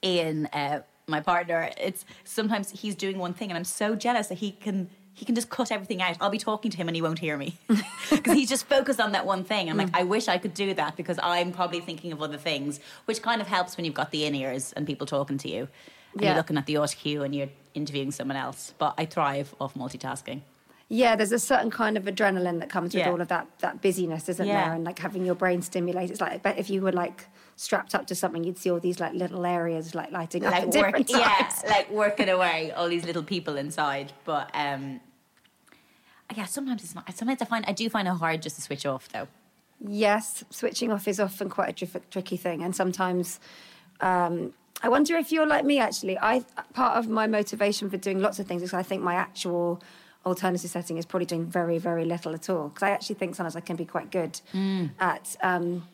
[0.03, 4.39] Iain, uh, my partner, it's sometimes he's doing one thing, and I'm so jealous that
[4.39, 4.89] he can.
[5.15, 6.17] He can just cut everything out.
[6.19, 7.57] I'll be talking to him and he won't hear me
[8.09, 9.69] because he's just focused on that one thing.
[9.69, 9.99] I'm like, mm.
[9.99, 13.39] I wish I could do that because I'm probably thinking of other things, which kind
[13.39, 15.67] of helps when you've got the in ears and people talking to you.
[16.13, 16.29] And Yeah.
[16.29, 18.73] You're looking at the auto cue and you're interviewing someone else.
[18.77, 20.41] But I thrive off multitasking.
[20.89, 23.09] yeah, there's a certain kind of adrenaline that comes with Yeah.
[23.11, 24.65] all of that that busyness, isn't Yeah.
[24.65, 24.73] there?
[24.73, 26.11] And like having your brain stimulated.
[26.11, 28.79] It's like I bet if you were like strapped up to something, you'd see all
[28.79, 32.89] these like little areas like lighting up like at work, yeah, like working away, all
[32.89, 34.11] these little people inside.
[34.25, 34.99] But um,
[36.35, 37.13] yeah, sometimes it's not.
[37.15, 39.27] Sometimes I find I do find it hard just to switch off, though.
[39.85, 43.39] Yes, switching off is often quite a tricky thing, and sometimes.
[44.01, 45.79] Um, I wonder if you're like me.
[45.79, 49.13] Actually, I part of my motivation for doing lots of things is I think my
[49.15, 49.81] actual
[50.25, 52.69] alternative setting is probably doing very, very little at all.
[52.69, 54.91] Because I actually think sometimes I can be quite good Mm.
[54.99, 55.87] at um,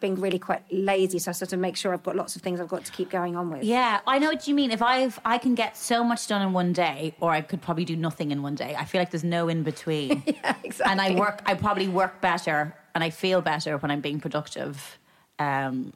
[0.00, 1.18] being really quite lazy.
[1.18, 3.10] So I sort of make sure I've got lots of things I've got to keep
[3.10, 3.62] going on with.
[3.64, 4.70] Yeah, I know what you mean.
[4.70, 7.84] If I've I can get so much done in one day, or I could probably
[7.84, 8.74] do nothing in one day.
[8.76, 10.22] I feel like there's no in between.
[10.38, 10.92] Yeah, exactly.
[10.92, 11.42] And I work.
[11.46, 14.98] I probably work better, and I feel better when I'm being productive.
[15.38, 15.92] Um,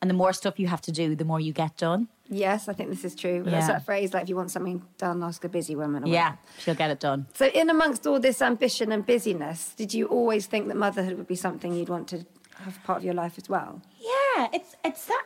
[0.00, 2.08] and the more stuff you have to do, the more you get done.
[2.28, 3.42] Yes, I think this is true.
[3.44, 3.66] Yeah.
[3.66, 6.04] that phrase like, if you want something done, ask a busy woman.
[6.04, 7.26] or Yeah, she'll get it done.
[7.34, 11.26] So, in amongst all this ambition and busyness, did you always think that motherhood would
[11.26, 12.24] be something you'd want to
[12.60, 13.82] have part of your life as well?
[14.00, 15.24] Yeah, it's it's that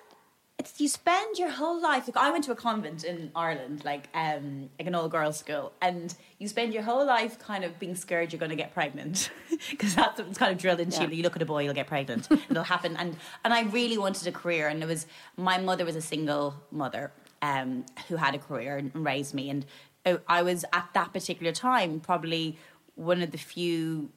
[0.58, 2.06] it's you spend your whole life.
[2.06, 5.72] Like I went to a convent in Ireland, like um like an all girls school,
[5.82, 9.30] and you spend your whole life kind of being scared you're going to get pregnant
[9.70, 11.08] because that's what's kind of drilled into Yeah.
[11.08, 11.16] you.
[11.16, 12.28] You look at a boy, you'll get pregnant.
[12.50, 15.96] It'll happen, and and I really wanted a career, and it was my mother was
[15.96, 19.66] a single mother um who had a career and raised me, and
[20.06, 22.58] uh, I was at that particular time probably
[22.94, 24.10] one of the few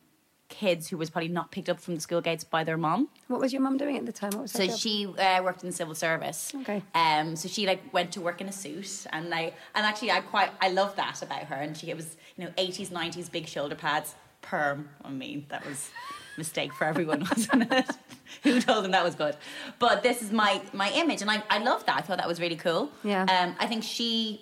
[0.60, 3.10] kids who was probably not picked up from the school gates by their mom.
[3.28, 4.48] What was your mom doing at the time?
[4.48, 6.52] So she uh, worked in the civil service.
[6.62, 6.82] Okay.
[6.96, 7.36] Um.
[7.36, 10.50] So she like went to work in a suit, and I and actually I quite
[10.60, 11.56] I love that about her.
[11.56, 14.90] And she it was you know eighties nineties big shoulder pads, perm.
[15.04, 15.90] I mean that was
[16.36, 17.90] a mistake for everyone, wasn't it?
[18.44, 19.36] Who told them that was good?
[19.80, 21.98] But this is my my image, and I I love that.
[21.98, 22.90] I thought that was really cool.
[23.04, 23.24] Yeah.
[23.24, 23.56] Um.
[23.60, 24.42] I think she.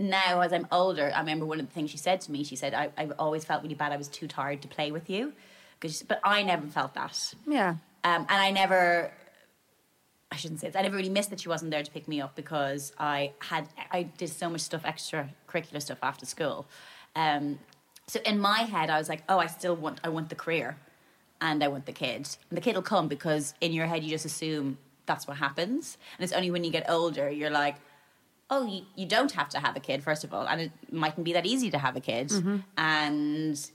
[0.00, 2.42] Now, as I'm older, I remember one of the things she said to me.
[2.42, 3.92] She said, I, "I've always felt really bad.
[3.92, 5.32] I was too tired to play with you."
[5.78, 7.34] 'Cause- But I never felt that.
[7.46, 7.70] yeah.
[8.02, 9.12] Um, and I never,
[10.32, 12.20] I shouldn't say this, I never really missed that she wasn't there to pick me
[12.20, 16.66] up because I had, I did so much stuff, extracurricular stuff after school.
[17.14, 17.58] Um,
[18.06, 20.76] so in my head, I was like, oh, I still want, I want the career
[21.42, 22.28] and I want the kid.
[22.48, 25.98] And the kid will come because in your head, you just assume that's what happens.
[26.16, 27.76] And it's only when you get older, you're like,
[28.50, 30.46] oh, you, you don't have to have a kid, first of all.
[30.46, 32.28] And it mightn't be that easy to have a kid.
[32.28, 32.56] Mm-hmm.
[32.76, 33.70] And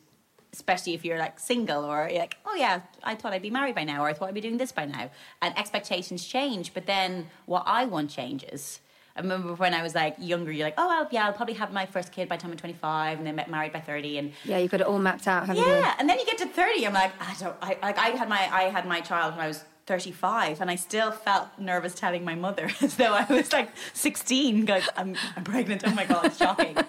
[0.54, 3.76] especially if you're like single or you're like, oh yeah, I thought I'd be married
[3.76, 5.10] by now or I thought I'd be doing this by now.
[5.42, 8.80] And expectations change, but then what I want changes.
[9.18, 11.72] I remember when I was like younger, you're like, oh, well, yeah, I'll probably have
[11.72, 14.18] my first kid by the time I'm 25 and then get married by 30.
[14.18, 15.70] And Yeah, you got it all mapped out, haven't you?
[15.70, 18.28] yeah, and then you get to 30, I'm like, I don't, I, like I had
[18.28, 22.24] my, I had my child when I was 35 and I still felt nervous telling
[22.24, 26.26] my mother as though I was like 16 going, I'm, I'm pregnant, oh my God,
[26.26, 26.78] it's shocking.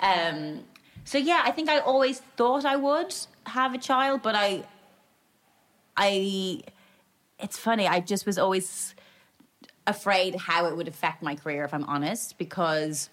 [0.00, 0.64] Um,
[1.04, 4.62] so yeah, I think I always thought I would have a child, but I,
[5.96, 6.62] I,
[7.38, 7.86] it's funny.
[7.86, 8.94] I just was always
[9.86, 13.08] afraid how it would affect my career, if I'm honest, because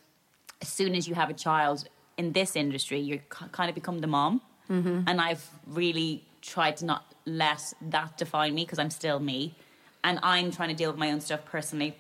[0.62, 4.08] as soon as you have a child in this industry, you kind of become the
[4.08, 4.42] mom.
[4.70, 5.02] Mm-hmm.
[5.08, 9.56] And I've really tried to not let that define me because I'm still me.
[10.04, 11.96] And I'm trying to deal with my own stuff personally.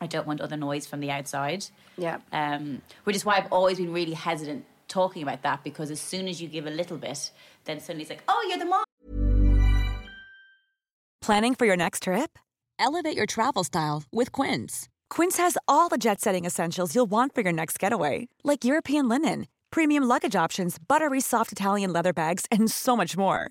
[0.00, 1.66] I don't want other noise from the outside.
[1.96, 2.18] Yeah.
[2.32, 6.28] Um, which is why I've always been really hesitant talking about that because as soon
[6.28, 7.30] as you give a little bit,
[7.64, 8.84] then suddenly it's like, oh, you're the mom.
[11.22, 12.38] Planning for your next trip?
[12.78, 14.88] Elevate your travel style with Quince.
[15.08, 19.08] Quince has all the jet setting essentials you'll want for your next getaway, like European
[19.08, 23.50] linen, premium luggage options, buttery soft Italian leather bags, and so much more.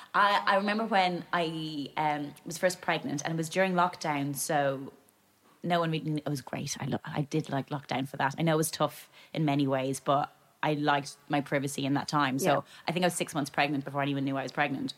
[0.13, 4.91] I, I remember when I um, was first pregnant, and it was during lockdown, so
[5.63, 6.21] no one really.
[6.25, 6.75] It was great.
[6.79, 8.35] I lo- I did like lockdown for that.
[8.37, 12.07] I know it was tough in many ways, but I liked my privacy in that
[12.07, 12.39] time.
[12.39, 12.59] So Yeah.
[12.87, 14.93] I think I was six months pregnant before anyone knew I was pregnant.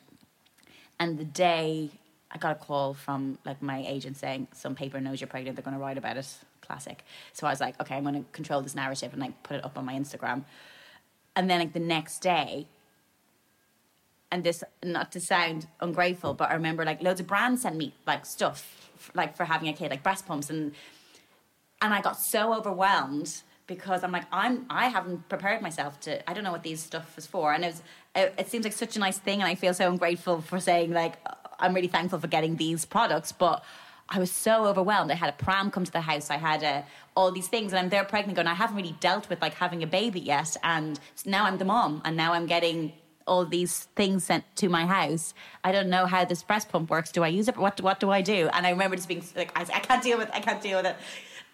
[0.99, 1.91] And the day
[2.31, 5.63] I got a call from like my agent saying some paper knows you're pregnant, they're
[5.63, 6.27] going to write about it.
[6.61, 7.03] Classic.
[7.33, 9.65] So I was like, okay, I'm going to control this narrative and like put it
[9.65, 10.43] up on my Instagram.
[11.35, 12.67] And then like the next day,
[14.33, 17.93] and this not to sound ungrateful, but I remember like loads of brands sent me
[18.07, 20.73] like stuff f- like for having a kid, like breast pumps, and
[21.83, 26.33] and I got so overwhelmed because I'm like I'm I haven't prepared myself to I
[26.33, 27.83] don't know what these stuff is for, and it was
[28.15, 30.91] it, it seems like such a nice thing, and I feel so ungrateful for saying
[30.91, 31.15] like
[31.59, 33.63] I'm really thankful for getting these products, but.
[34.09, 35.11] I was so overwhelmed.
[35.11, 36.29] I had a pram come to the house.
[36.29, 36.81] I had uh,
[37.15, 38.47] all these things, and I'm there pregnant, going.
[38.47, 42.01] I haven't really dealt with like having a baby yet, and now I'm the mom,
[42.03, 42.91] and now I'm getting
[43.25, 45.33] all these things sent to my house.
[45.63, 47.11] I don't know how this breast pump works.
[47.11, 47.57] Do I use it?
[47.57, 48.49] What what do I do?
[48.53, 50.29] And I remember just being like, I, I can't deal with.
[50.33, 50.95] I can't deal with it.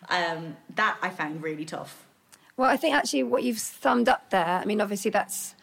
[0.10, 2.06] Um, that I found really tough.
[2.58, 5.56] Well, I think actually what you've summed up there, I mean, obviously that's,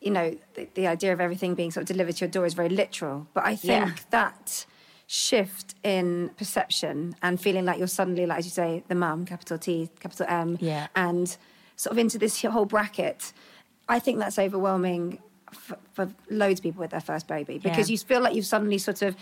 [0.00, 2.54] you know, the, the idea of everything being sort of delivered to your door is
[2.54, 3.26] very literal.
[3.34, 3.94] But I think Yeah.
[4.10, 4.66] that
[5.06, 9.58] shift in perception and feeling like you're suddenly, like as you say, the mum, capital
[9.58, 10.86] T, capital M, Yeah.
[10.96, 11.36] and
[11.76, 13.32] sort of into this whole bracket,
[13.88, 15.18] I think that's overwhelming
[15.54, 17.92] for, for loads of people with their first baby because Yeah.
[17.94, 19.16] you feel like you've suddenly sort of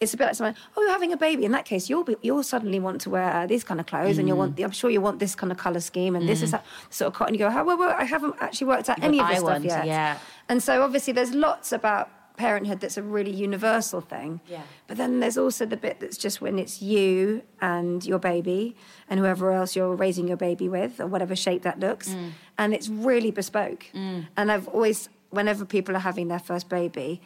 [0.00, 2.16] it's a bit like someone oh you're having a baby in that case you'll be
[2.22, 4.64] you'll suddenly want to wear these kind of clothes and you'll want Mm.
[4.64, 7.14] I'm sure you want this kind of color scheme and this is that sort of
[7.14, 9.30] cotton you go how well, well I haven't actually worked out But any of I
[9.30, 10.18] this stuff want, yet yeah.
[10.48, 14.62] and so obviously there's lots about parenthood that's a really universal thing Yeah.
[14.86, 18.76] but then there's also the bit that's just when it's you and your baby
[19.10, 22.30] and whoever else you're raising your baby with or whatever shape that looks Mm.
[22.56, 27.20] and it's really bespoke and I've always whenever people are having their first baby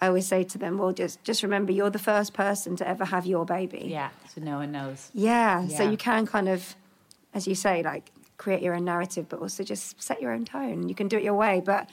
[0.00, 3.04] I always say to them well just just remember you're the first person to ever
[3.04, 5.10] have your baby Yeah, so no one knows.
[5.14, 6.74] yeah, so you can kind of,
[7.32, 10.88] as you say, like create your own narrative, but also just set your own tone.
[10.88, 11.62] You can do it your way.
[11.64, 11.88] But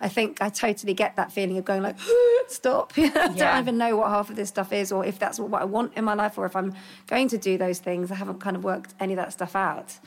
[0.00, 1.96] I think I totally get that feeling of going like,
[2.46, 2.92] stop.
[2.96, 3.34] I Yeah.
[3.34, 5.94] don't even know what half of this stuff is, or if that's what I want
[5.96, 6.72] in my life, or if I'm
[7.08, 8.12] going to do those things.
[8.12, 9.98] I haven't kind of worked any of that stuff out.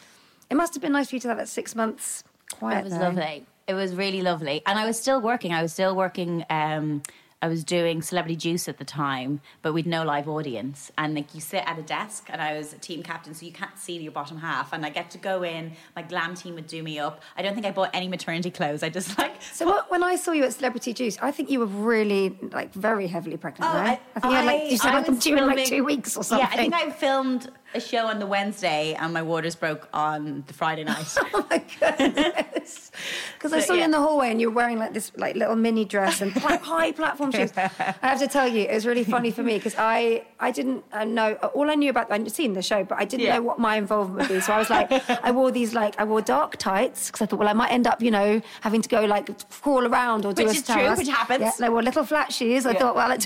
[0.49, 2.23] It must have been nice for you to have that six months
[2.57, 2.79] quiet.
[2.79, 2.99] It was though.
[3.01, 3.45] lovely.
[3.67, 4.61] It was really lovely.
[4.65, 5.53] And I was still working.
[5.53, 6.45] I was still working.
[6.49, 7.01] Um,
[7.41, 10.93] I was doing Celebrity Juice at the time, but with no live audience.
[10.97, 13.51] And like you sit at a desk, and I was a team captain, so you
[13.51, 14.71] can't see your bottom half.
[14.71, 15.73] And I get to go in.
[15.93, 17.21] My glam team would do me up.
[17.35, 18.81] I don't think I bought any maternity clothes.
[18.81, 19.41] I just like.
[19.41, 22.73] So what, when I saw you at Celebrity Juice, I think you were really like
[22.73, 24.01] very heavily pregnant, Oh, right?
[24.15, 25.83] I, think you had like you said I like I'm was due in like two
[25.83, 26.47] weeks or something.
[26.47, 27.51] Yeah, I think I filmed.
[27.75, 31.15] A show on the Wednesday, and my waters broke on the Friday night.
[31.33, 32.91] oh my goodness!
[33.33, 33.79] Because I saw yeah.
[33.79, 36.31] you in the hallway, and you were wearing like this like little mini dress and
[36.33, 37.51] high platform shoes.
[37.57, 37.69] I
[38.01, 41.03] have to tell you, it was really funny for me because I I didn't uh,
[41.03, 42.09] know all I knew about.
[42.11, 43.35] I'd seen the show, but I didn't yeah.
[43.35, 44.41] know what my involvement would be.
[44.41, 47.39] So I was like, I wore these like I wore dark tights because I thought,
[47.39, 50.45] well, I might end up, you know, having to go like crawl around or do
[50.45, 51.41] which a is true, which happens.
[51.41, 52.65] Yeah, and I wore little flat shoes.
[52.65, 53.17] I thought, well,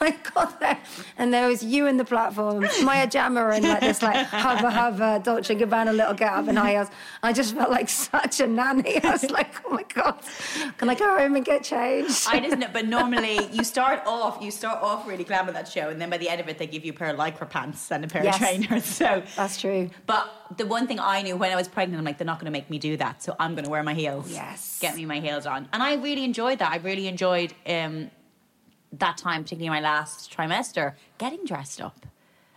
[0.00, 0.78] I got there,
[1.16, 5.20] and there was you in the platform, Maya Jama, and like this like hubba hubba
[5.22, 6.88] Dolce Gabbana little get up and I was,
[7.22, 9.02] I just felt like such a nanny.
[9.02, 10.18] I was like, oh my god,
[10.78, 12.26] can I go home and get changed?
[12.28, 15.68] I just know, but normally you start off, you start off really glam with that
[15.68, 17.48] show, and then by the end of it, they give you a pair of lycra
[17.48, 18.34] pants and a pair yes.
[18.34, 18.84] of trainers.
[18.84, 19.90] So that's true.
[20.06, 22.46] But the one thing I knew when I was pregnant, I'm like, they're not going
[22.46, 24.30] to make me do that, so I'm going to wear my heels.
[24.30, 26.72] Yes, get me my heels on, and I really enjoyed that.
[26.72, 27.54] I really enjoyed.
[27.66, 28.10] Um,
[28.92, 32.06] that time, particularly my last trimester, getting dressed up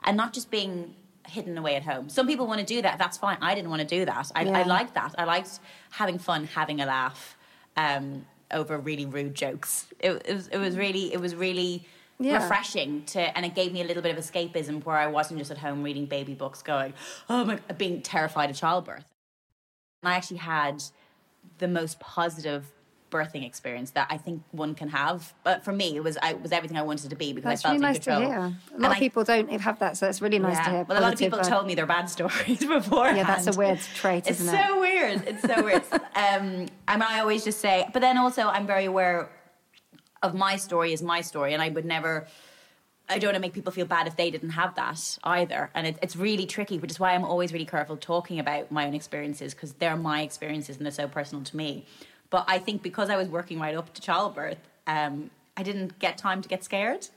[0.04, 0.96] and not just being
[1.30, 2.10] hidden away at home.
[2.10, 2.98] Some people want to do that.
[2.98, 3.38] That's fine.
[3.42, 4.32] I didn't want to do that.
[4.36, 4.60] I, yeah.
[4.60, 5.16] I liked that.
[5.18, 5.60] I liked
[5.92, 7.38] having fun, having a laugh
[7.78, 9.88] um, over really rude jokes.
[10.00, 10.48] It, it, was.
[10.48, 11.14] It was really.
[11.14, 11.86] It was really.
[12.22, 12.44] Yeah.
[12.44, 15.52] refreshing to and it gave me a little bit of escapism where I wasn't just
[15.52, 16.92] at home reading baby books going
[17.30, 19.06] oh my being terrified of childbirth
[20.04, 20.84] and I actually had
[21.60, 22.74] the most positive
[23.10, 25.34] birthing experience that I think one can have.
[25.44, 27.66] But for me, it was I, it was everything I wanted to be because That's
[27.66, 28.22] I felt really nice control.
[28.22, 28.38] to hear.
[28.38, 30.64] A lot and of I, people don't have that, so it's really nice yeah.
[30.64, 30.84] to hear.
[30.88, 33.08] Well, a lot of people told me their bad stories before.
[33.10, 34.58] Yeah, that's a weird trait, it's isn't it?
[34.58, 35.28] It's so weird.
[35.28, 35.84] It's so weird.
[35.92, 39.30] um, and I always just say, but then also I'm very aware
[40.22, 42.28] of my story is my story, and I would never.
[43.12, 45.72] I don't want to make people feel bad if they didn't have that either.
[45.74, 48.86] And it, it's really tricky, which is why I'm always really careful talking about my
[48.86, 51.88] own experiences because they're my experiences and they're so personal to me.
[52.30, 56.18] But I think because I was working right up to childbirth, um, I didn't get
[56.18, 57.08] time to get scared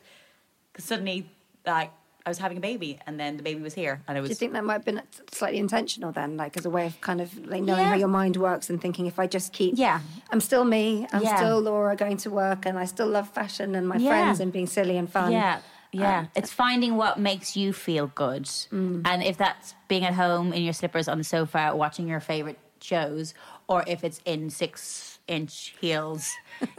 [0.73, 1.29] because suddenly,
[1.67, 1.91] like,
[2.25, 4.29] I was having a baby, and then the baby was here, and it was.
[4.29, 5.03] Do you think that might have been
[5.33, 7.89] slightly intentional then, like as a way of kind of like knowing yeah.
[7.89, 10.01] how your mind works and thinking if I just keep, yeah,
[10.31, 11.37] I'm still me, I'm yeah.
[11.37, 14.09] still Laura going to work, and I still love fashion and my yeah.
[14.09, 15.33] friends and being silly and fun.
[15.33, 15.61] Yeah,
[15.91, 16.21] yeah.
[16.21, 19.03] Um, it's finding what makes you feel good, mm.
[19.05, 22.59] and if that's being at home in your slippers on the sofa watching your favorite
[22.81, 23.35] shows,
[23.69, 26.31] or if it's in six inch heels,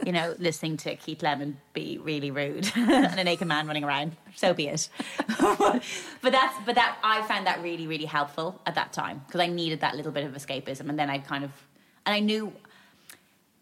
[0.04, 4.16] you know, listening to Keith Lemon be really rude and a naked man running around.
[4.36, 4.88] So be it.
[5.38, 5.82] but
[6.22, 9.80] that's but that I found that really really helpful at that time because I needed
[9.80, 11.50] that little bit of escapism, and then I kind of
[12.06, 12.52] and I knew.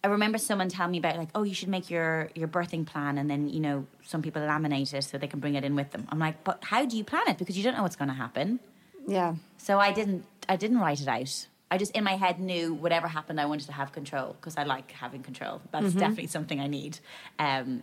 [0.05, 3.19] I remember someone telling me about like, oh, you should make your your birthing plan,
[3.19, 5.93] and then you know some people laminate it so they can bring it in with
[5.93, 6.09] them.
[6.09, 7.39] I'm like, but how do you plan it?
[7.39, 8.59] Because you don't know what's going to happen.
[9.07, 9.37] Yeah.
[9.59, 11.47] So I didn't I didn't write it out.
[11.73, 14.65] I just in my head knew whatever happened, I wanted to have control because I
[14.65, 15.63] like having control.
[15.71, 15.99] That's mm-hmm.
[16.01, 16.99] definitely something I need.
[17.39, 17.83] Um,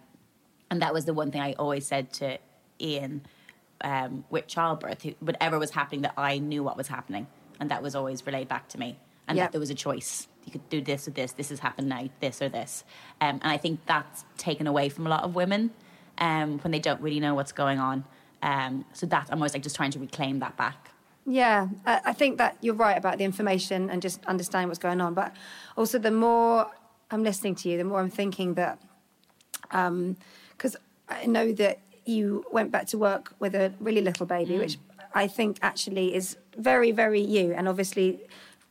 [0.69, 2.37] and that was the one thing I always said to
[2.79, 3.21] Iain
[3.81, 7.25] um, with childbirth, whatever was happening, that I knew what was happening,
[7.59, 9.45] and that was always relayed back to me, and yep.
[9.45, 10.27] that there was a choice.
[10.45, 11.31] You could do this or this.
[11.31, 12.09] This has happened now.
[12.19, 12.83] This or this,
[13.21, 15.71] um, and I think that's taken away from a lot of women
[16.19, 18.05] um, when they don't really know what's going on.
[18.43, 20.91] Um, so that I'm always like just trying to reclaim that back.
[21.25, 25.13] Yeah, I think that you're right about the information and just understanding what's going on.
[25.13, 25.35] But
[25.77, 26.67] also, the more
[27.11, 28.79] I'm listening to you, the more I'm thinking that,
[29.61, 34.53] because um, I know that you went back to work with a really little baby,
[34.53, 34.59] mm.
[34.59, 34.77] which
[35.13, 38.21] I think actually is very, very you, and obviously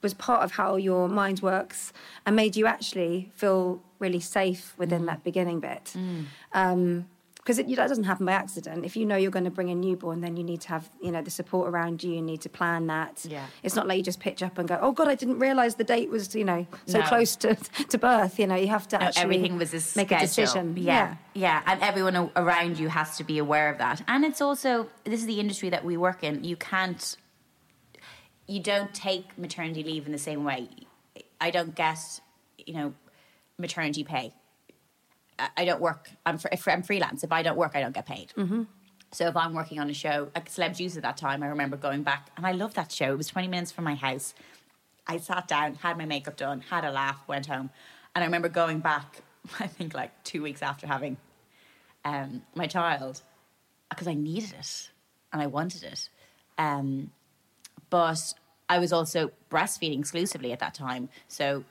[0.02, 1.92] was part of how your mind works
[2.24, 5.06] and made you actually feel really safe within mm.
[5.06, 5.92] that beginning bit.
[5.96, 6.24] Mm.
[6.52, 7.06] Um,
[7.48, 8.84] because that doesn't happen by accident.
[8.84, 11.10] If you know you're going to bring a newborn, then you need to have you
[11.10, 12.12] know the support around you.
[12.12, 13.24] You need to plan that.
[13.26, 13.46] Yeah.
[13.62, 15.84] It's not like you just pitch up and go, oh God, I didn't realise the
[15.84, 17.06] date was you know so no.
[17.06, 18.38] close to to birth.
[18.38, 20.76] You know, you have to no, actually everything was a make a decision.
[20.76, 20.84] Yeah.
[20.84, 24.02] yeah, yeah, and everyone around you has to be aware of that.
[24.06, 26.44] And it's also this is the industry that we work in.
[26.44, 27.16] You can't,
[28.46, 30.68] you don't take maternity leave in the same way.
[31.40, 32.20] I don't get,
[32.58, 32.94] you know,
[33.58, 34.34] maternity pay
[35.56, 36.10] I don't work.
[36.26, 37.22] I'm, fr- I'm freelance.
[37.22, 38.32] If I don't work, I don't get paid.
[38.36, 38.64] Mm-hmm.
[39.12, 41.76] So if I'm working on a show, like Celeb Juice at that time, I remember
[41.76, 43.12] going back, and I loved that show.
[43.12, 44.34] It was 20 minutes from my house.
[45.06, 47.70] I sat down, had my makeup done, had a laugh, went home,
[48.14, 49.22] and I remember going back.
[49.60, 51.16] I think like two weeks after having
[52.04, 53.22] um, my child,
[53.88, 54.90] because I needed it
[55.32, 56.10] and I wanted it.
[56.58, 57.10] Um,
[57.88, 58.34] but
[58.68, 61.64] I was also breastfeeding exclusively at that time, so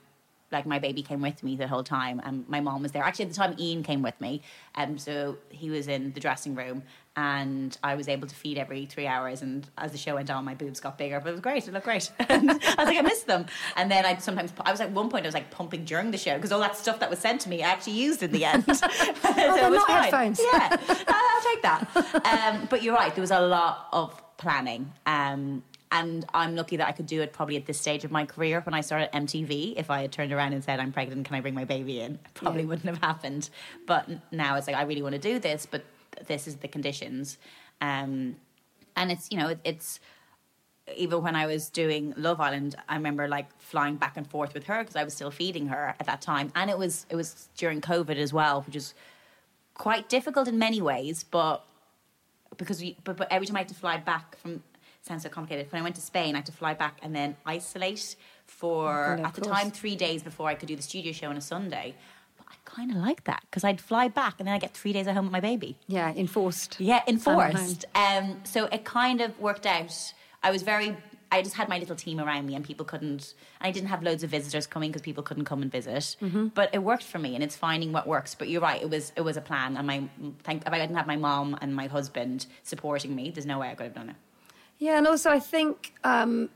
[0.52, 3.04] like my baby came with me the whole time and my mom was there.
[3.04, 4.42] Actually at the time Iain came with me
[4.76, 6.84] and um, so he was in the dressing room
[7.18, 10.46] and i was able to feed every three hours and as the show went on
[10.46, 12.12] my boobs got bigger but it was great it looked great.
[12.20, 13.48] I was like i missed them.
[13.76, 16.18] And then i sometimes i was at one point i was like pumping during the
[16.18, 18.46] show because all that stuff that was sent to me i actually used in the
[18.46, 18.64] end.
[18.78, 20.36] So oh, it was fine.
[20.40, 20.78] yeah.
[21.08, 21.88] I'll take that.
[22.26, 24.92] Um, but you're right there was a lot of planning.
[25.06, 28.26] Um, and I'm lucky that I could do it probably at this stage of my
[28.26, 28.62] career.
[28.62, 31.42] When I started MTV, if I had turned around and said, I'm pregnant, can I
[31.42, 32.14] bring my baby in?
[32.16, 32.68] It probably Yeah.
[32.68, 33.50] wouldn't have happened.
[33.86, 35.84] But now it's like, I really want to do this, but
[36.28, 37.38] this is the conditions.
[37.80, 38.36] Um,
[38.96, 40.00] and it's, you know, it, it's,
[40.96, 44.64] even when I was doing Love Island, I remember like flying back and forth with
[44.66, 47.50] her because I was still feeding her at that time, and it was it was
[47.58, 48.94] during COVID as well, which is
[49.74, 51.26] quite difficult in many ways.
[51.26, 51.66] But
[52.56, 54.64] because we, but, but every time I had to fly back from
[55.08, 55.72] sounds so complicated.
[55.72, 59.26] When I went to Spain, I had to fly back and then isolate for of
[59.26, 61.96] at the time three days before I could do the studio show on a Sunday.
[62.38, 64.94] But I kind of like that because I'd fly back and then I get three
[64.94, 65.78] days at home with my baby.
[65.88, 66.80] Yeah, enforced.
[66.80, 67.42] Yeah, Time at home.
[67.52, 67.86] enforced.
[67.96, 70.14] Um, so it kind of worked out.
[70.44, 70.96] I was very.
[71.30, 73.34] I just had my little team around me, and people couldn't.
[73.60, 76.16] I didn't have loads of visitors coming because people couldn't come and visit.
[76.22, 76.48] Mm-hmm.
[76.48, 78.34] But it worked for me, and it's finding what works.
[78.34, 80.04] But you're right; it was it was a plan, and my
[80.44, 80.66] thank.
[80.66, 83.76] If I didn't have my mom and my husband supporting me, there's no way I
[83.76, 84.16] could have done it.
[84.80, 86.50] Yeah, and also I think um,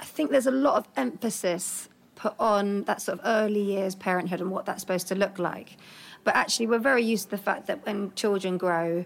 [0.00, 4.40] I think there's a lot of emphasis put on that sort of early years parenthood
[4.40, 5.76] and what that's supposed to look like.
[6.24, 9.04] But actually, we're very used to the fact that when children grow,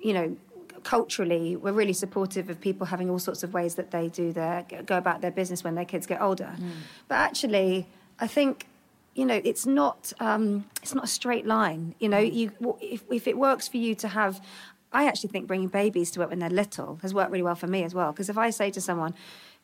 [0.00, 0.36] you know,
[0.82, 4.64] culturally, we're really supportive of people having all sorts of ways that they do their
[4.84, 6.54] go about their business when their kids get older.
[7.08, 7.86] But actually,
[8.20, 8.66] I think
[9.14, 11.94] you know it's not um, it's not a straight line.
[11.98, 14.40] You know, you if if it works for you to have.
[14.96, 17.66] I actually think bringing babies to work when they're little has worked really well for
[17.66, 18.10] me as well.
[18.12, 19.12] Because if I say to someone,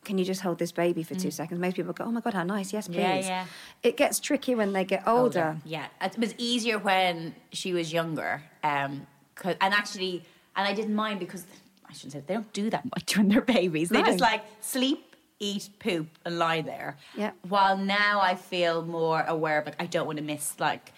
[0.05, 2.33] "Can you just hold this baby for two seconds?" Most people go, "Oh my god,
[2.39, 2.71] how nice!
[2.71, 3.45] Yes, please." Yeah, yeah.
[3.89, 5.57] It gets tricky when they get older.
[5.65, 8.43] Yeah, it was easier when she was younger.
[8.63, 9.07] Um,
[9.43, 10.23] and actually,
[10.55, 11.43] and I didn't mind because
[11.89, 13.89] I shouldn't say they don't do that much when they're babies.
[13.89, 14.05] They No.
[14.11, 16.97] just like sleep, eat, poop, and lie there.
[17.17, 17.31] Yeah.
[17.53, 20.93] While now I feel more aware of like I don't want to miss like.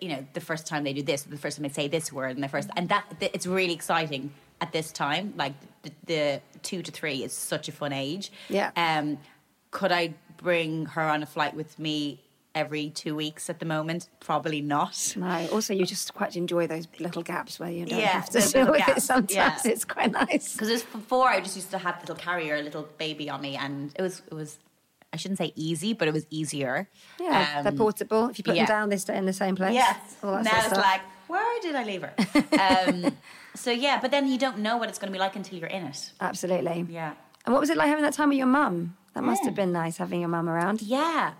[0.00, 2.34] You know, the first time they do this, the first time they say this word,
[2.36, 5.34] and the first, and that th- it's really exciting at this time.
[5.36, 8.32] Like the, the two to three is such a fun age.
[8.48, 8.70] Yeah.
[8.76, 9.18] Um,
[9.70, 12.20] could I bring her on a flight with me
[12.54, 14.08] every two weeks at the moment?
[14.20, 15.14] Probably not.
[15.16, 15.48] No.
[15.52, 18.70] Also, you just quite enjoy those little gaps where you don't Yeah, have to deal
[18.70, 19.02] with it.
[19.02, 19.58] Sometimes yeah.
[19.64, 20.54] it's quite nice.
[20.54, 23.92] Because before I just used to have little carrier, a little baby on me, and
[23.96, 24.58] it was it was
[25.12, 26.88] I shouldn't say easy, but it was easier.
[27.18, 28.28] Yeah, they're Um, portable.
[28.28, 28.66] If you put yeah.
[28.66, 29.74] them down, they stay in the same place.
[29.74, 29.96] Yes.
[30.22, 32.14] Now it's like, where did I leave her?
[32.92, 33.16] um,
[33.54, 35.68] so yeah, but then you don't know what it's going to be like until you're
[35.68, 36.12] in it.
[36.20, 36.86] Absolutely.
[36.90, 37.14] Yeah.
[37.46, 38.96] And what was it like having that time with your mum?
[39.14, 39.46] That must Yeah.
[39.48, 40.82] have been nice having your mum around.
[40.82, 41.32] Yeah.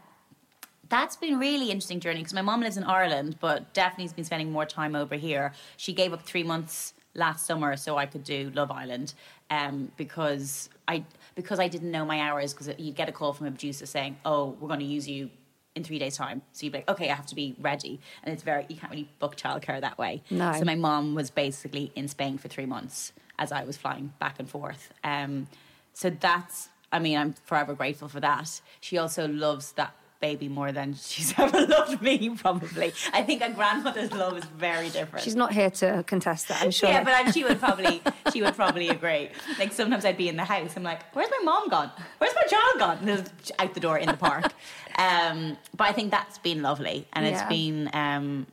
[0.89, 4.51] That's been really interesting journey because my mom lives in Ireland, but Daphne's been spending
[4.51, 5.53] more time over here.
[5.77, 9.15] She gave up three months last summer so I could do Love Island
[9.51, 11.05] um, because I
[11.35, 14.17] because I didn't know my hours because you get a call from a producer saying,
[14.25, 15.31] "Oh, we're going to use you
[15.75, 18.33] in three days' time." So you'd be like, "Okay, I have to be ready," and
[18.33, 20.23] it's very you can't really book childcare that way.
[20.31, 20.53] No.
[20.53, 24.37] So my mom was basically in Spain for three months as I was flying back
[24.39, 24.93] and forth.
[25.05, 25.47] Um,
[25.93, 28.61] so that's, I mean, I'm forever grateful for that.
[28.81, 32.93] She also loves that baby more than she's ever loved me, probably.
[33.13, 35.25] I think a grandmother's love is very different.
[35.25, 36.89] She's not here to contest that, I'm sure.
[36.89, 38.03] Yeah, but she would probably
[38.33, 39.31] she would probably agree.
[39.59, 41.91] Like sometimes I'd be in the house, I'm like, "Where's my mom gone?
[42.19, 44.53] Where's my child gone?" And out the door in the park.
[44.99, 48.47] um, but I think that's been lovely, and it's been um,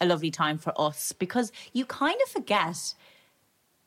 [0.00, 2.94] a lovely time for us because you kind of forget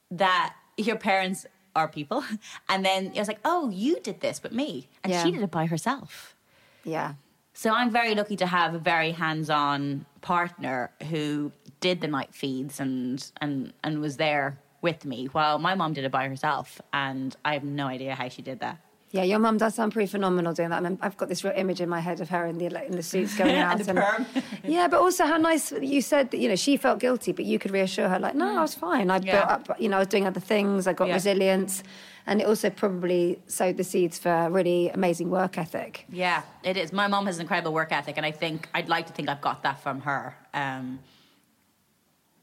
[0.10, 1.46] that your parents
[1.76, 2.24] are people,
[2.70, 5.24] and then it's like, "Oh, you did this but me," and Yeah.
[5.24, 6.36] she did it by herself.
[6.84, 7.14] Yeah.
[7.54, 12.80] So I'm very lucky to have a very hands-on partner who did the night feeds
[12.80, 17.36] and and and was there with me while my mom did it by herself and
[17.44, 18.80] I have no idea how she did that.
[19.14, 20.78] Yeah, your mum does sound pretty phenomenal doing that.
[20.78, 22.94] I mean, I've got this real image in my head of her in the in
[22.96, 23.86] the suits going out.
[23.86, 24.26] And perm.
[24.64, 27.60] yeah, but also how nice you said that you know she felt guilty, but you
[27.60, 29.12] could reassure her like, no, I was fine.
[29.12, 29.32] I Yeah.
[29.32, 30.88] built up, you know, I was doing other things.
[30.88, 31.16] I got Yeah.
[31.16, 31.84] resilience,
[32.26, 36.06] and it also probably sowed the seeds for really amazing work ethic.
[36.10, 36.94] Yeah, it is.
[36.94, 39.42] My mom has an incredible work ethic and I think I'd like to think I've
[39.42, 40.36] got that from her.
[40.54, 41.00] Um,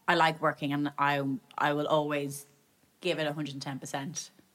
[0.06, 1.22] I like working and I
[1.56, 2.46] I will always
[3.00, 3.92] give it 110%.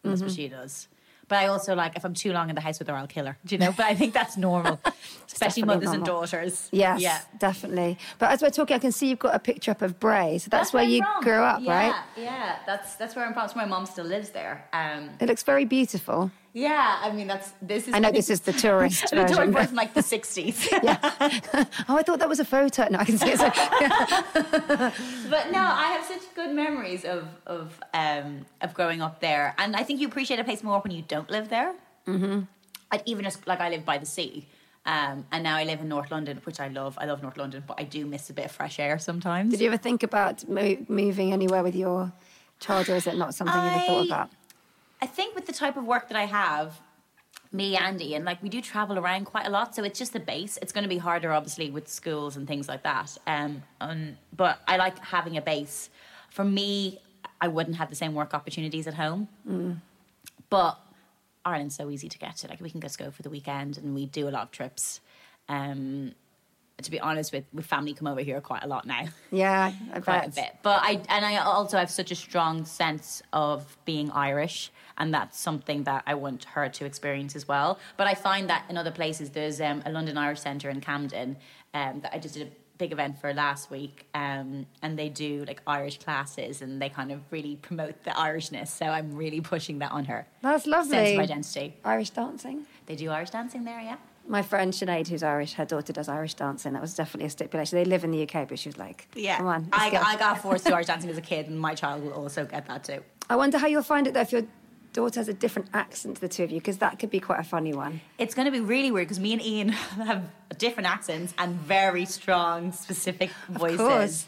[0.03, 0.87] And that's what she does.
[1.33, 3.25] But I also like if I'm too long in the house with her, I'll kill
[3.25, 3.35] her.
[3.43, 3.73] Do you know?
[3.75, 4.79] But I think that's normal,
[5.33, 6.69] especially mothers and daughters.
[6.71, 7.19] Yes, Yeah.
[7.39, 7.97] definitely.
[8.19, 10.37] But as we're talking, I can see you've got a picture up of Bray.
[10.37, 11.23] So that's, where I'm you from.
[11.23, 11.95] grew up, yeah, right?
[12.15, 13.41] Yeah, that's that's where I'm from.
[13.41, 14.63] That's where my mom still lives there.
[14.73, 16.29] Um, It looks very beautiful.
[16.53, 17.93] Yeah, I mean that's this is.
[17.95, 19.53] I know this is the tourist the tourist version.
[19.53, 20.69] version, like the '60s.
[20.83, 20.99] yeah.
[21.89, 22.87] oh, I thought that was a photo.
[22.89, 23.39] No, I can see it.
[25.29, 29.75] But no, I have such good memories of of um, of growing up there, and
[29.75, 31.73] I think you appreciate a place more when you don't live there.
[32.07, 32.41] Mm-hmm.
[32.91, 34.47] I'd even just like I live by the sea,
[34.85, 36.97] um, and now I live in North London, which I love.
[37.01, 39.49] I love North London, but I do miss a bit of fresh air sometimes.
[39.49, 42.11] Did you ever think about mo- moving anywhere with your
[42.59, 44.29] child, or is it not something you ever thought about?
[45.03, 46.79] I think with the type of work that I have,
[47.51, 50.19] me, Andy, and like we do travel around quite a lot, so it's just the
[50.21, 50.57] base.
[50.61, 53.17] It's going to be harder, obviously, with schools and things like that.
[53.27, 55.89] Um, um, but I like having a base.
[56.29, 57.01] For me,
[57.41, 59.27] I wouldn't have the same work opportunities at home.
[59.45, 59.81] Mm.
[60.49, 60.79] But
[61.43, 62.47] Ireland's so easy to get to.
[62.47, 65.01] Like we can just go for the weekend, and we do a lot of trips.
[65.49, 66.13] Um,
[66.81, 69.05] to be honest with, with family come over here quite a lot now.
[69.31, 70.57] Yeah, I quite a bit.
[70.63, 75.39] But I and I also have such a strong sense of being Irish, and that's
[75.39, 77.79] something that I want her to experience as well.
[77.97, 81.37] But I find that in other places, there's um, a London Irish Centre in Camden
[81.73, 85.45] um, that I just did a big event for last week, um, and they do
[85.45, 88.69] like Irish classes, and they kind of really promote the Irishness.
[88.69, 90.27] So I'm really pushing that on her.
[90.41, 90.97] That's lovely.
[90.97, 91.75] Sense of identity.
[91.85, 92.65] Irish dancing.
[92.87, 93.97] They do Irish dancing there, yeah.
[94.27, 96.73] My friend Sinead, who's Irish, her daughter does Irish dancing.
[96.73, 97.77] That was definitely a stipulation.
[97.77, 99.69] They live in the UK, but she was like, Yeah, come on.
[99.73, 102.13] I, go." I got forced to Irish dancing as a kid, and my child will
[102.13, 103.03] also get that too.
[103.29, 104.43] I wonder how you'll find it though if your
[104.93, 107.39] daughter has a different accent to the two of you, because that could be quite
[107.39, 107.99] a funny one.
[108.17, 109.69] It's going to be really weird because me and Iain
[110.07, 110.23] have
[110.57, 113.77] different accents and very strong, specific voices.
[113.77, 114.27] course.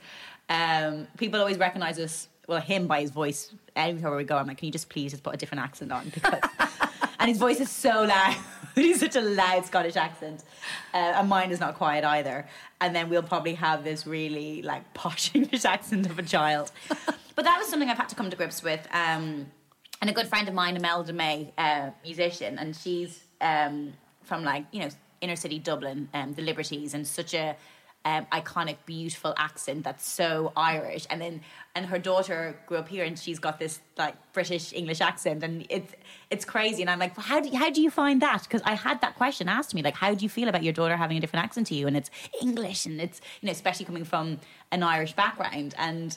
[0.49, 3.53] Um, people always recognize us, well, him by his voice.
[3.75, 6.09] Anywhere we go, I'm like, can you just please just put a different accent on?
[6.13, 6.41] Because,
[7.19, 8.35] and his voice is so loud.
[8.83, 10.43] He's such a loud Scottish accent,
[10.93, 12.47] uh, and mine is not quiet either.
[12.81, 16.71] And then we'll probably have this really like posh English accent of a child.
[17.35, 18.85] but that was something I've had to come to grips with.
[18.91, 19.47] Um,
[20.01, 24.65] and a good friend of mine, Imelda May, uh, musician, and she's um, from like
[24.71, 24.89] you know
[25.21, 27.55] inner city Dublin, um, the Liberties, and such a
[28.05, 31.07] um, iconic, beautiful accent that's so Irish.
[31.09, 31.41] And then
[31.73, 35.65] and her daughter grew up here, and she's got this like British English accent, and
[35.69, 35.93] it's
[36.29, 36.83] it's crazy.
[36.83, 38.43] And I'm like, how do how do you find that?
[38.43, 40.73] Because I had that question asked to me, like, how do you feel about your
[40.73, 41.87] daughter having a different accent to you?
[41.87, 44.39] And it's English, and it's you know especially coming from
[44.71, 46.15] an Irish background, and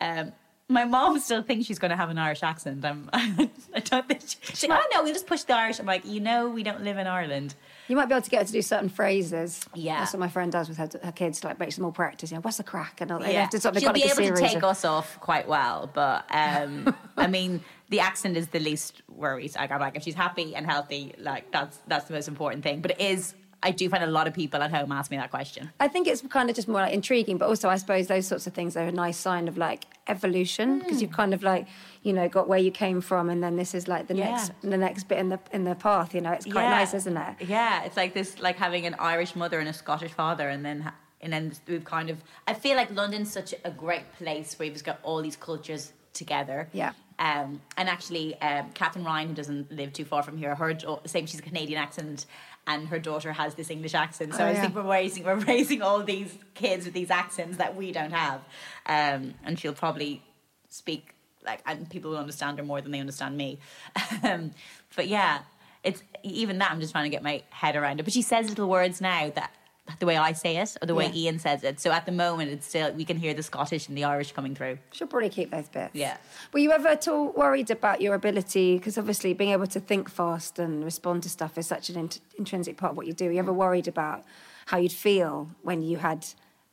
[0.00, 0.32] um,
[0.68, 2.84] my mom still thinks she's going to have an Irish accent.
[2.84, 4.22] I'm, I don't think
[4.54, 5.78] she, like, oh no, we'll just push the Irish.
[5.78, 7.54] I'm like, you know, we don't live in Ireland.
[7.88, 9.64] You might be able to get her to do certain phrases.
[9.74, 9.98] Yeah.
[10.00, 12.30] That's what my friend does with her, her kids, like makes them all practice.
[12.30, 13.00] You know, what's the craic?
[13.00, 14.84] And all Yeah, have to sort of she'll got be able to take of- us
[14.84, 15.90] off quite well.
[15.92, 19.54] But um, I mean, the accent is the least worries.
[19.56, 22.80] Like, I'm like, if she's happy and healthy, like that's that's the most important thing.
[22.80, 23.34] But it is.
[23.64, 25.70] I do find a lot of people at home ask me that question.
[25.80, 28.46] I think it's kind of just more like intriguing, but also I suppose those sorts
[28.46, 31.66] of things are a nice sign of like evolution because you've kind of like
[32.02, 34.30] you know got where you came from, and then this is like the Yeah.
[34.30, 36.14] next the next bit in the in the path.
[36.14, 37.34] You know, it's quite nice, isn't it?
[37.48, 40.80] Yeah, it's like this, like having an Irish mother and a Scottish father, and then
[40.82, 42.22] ha- and then we've kind of.
[42.46, 45.92] I feel like London's such a great place where you've just got all these cultures
[46.12, 46.68] together.
[46.72, 46.92] Yeah.
[47.18, 51.26] Um, and actually, um, Katherine Ryan, who doesn't live too far from here, her same
[51.26, 52.26] she's a Canadian accent,
[52.66, 54.34] and her daughter has this English accent.
[54.34, 54.60] So Oh, I yeah.
[54.62, 58.40] think we're raising we're raising all these kids with these accents that we don't have,
[58.86, 60.22] um, and she'll probably
[60.68, 63.58] speak like and people will understand her more than they understand me.
[64.22, 64.50] um,
[64.96, 65.40] but yeah,
[65.82, 68.04] it's even that I'm just trying to get my head around it.
[68.04, 69.50] But she says little words now that
[69.98, 71.28] the way I say it or the way Yeah.
[71.30, 71.78] Iain says it.
[71.78, 74.54] So at the moment, it's still we can hear the Scottish and the Irish coming
[74.54, 74.78] through.
[74.92, 75.94] She'll probably keep those bits.
[75.94, 76.16] Yeah.
[76.52, 78.78] Were you ever at all worried about your ability?
[78.78, 82.20] Because obviously, being able to think fast and respond to stuff is such an int-
[82.38, 83.26] intrinsic part of what you do.
[83.26, 84.24] Were you ever worried about
[84.66, 86.26] how you'd feel when you had,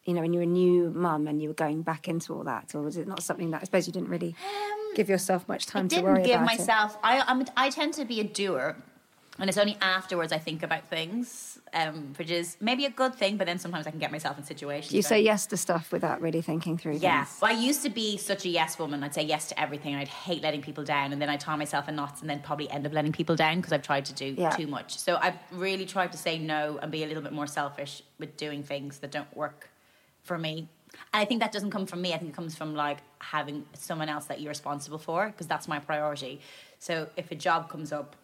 [0.06, 2.44] you know, when you were a new mum and you were going back into all
[2.46, 5.48] that, or was it not something that I suppose you didn't really um, give yourself
[5.50, 6.58] much time I to didn't worry give about it?
[6.60, 6.98] myself.
[7.04, 8.78] I I'm, I tend to be a doer,
[9.38, 13.38] and it's only afterwards I think about things, um, which is maybe a good thing.
[13.38, 14.92] But then sometimes I can get myself in situations.
[14.94, 17.24] You where- say yes to stuff without really thinking through Yeah.
[17.26, 17.42] things.
[17.42, 19.04] Well, I used to be such a yes woman.
[19.04, 19.96] I'd say yes to everything.
[19.96, 21.14] I'd hate letting people down.
[21.14, 23.58] And then I'd tie myself in knots and then probably end up letting people down
[23.58, 24.50] because I've tried to do Yeah.
[24.50, 24.98] too much.
[24.98, 28.38] So I've really tried to say no and be a little bit more selfish with
[28.38, 29.70] doing things that don't work
[30.24, 30.68] for me.
[31.14, 32.14] And I think that doesn't come from me.
[32.14, 35.68] I think it comes from like having someone else that you're responsible for because that's
[35.68, 36.42] my priority.
[36.80, 38.16] So if a job comes up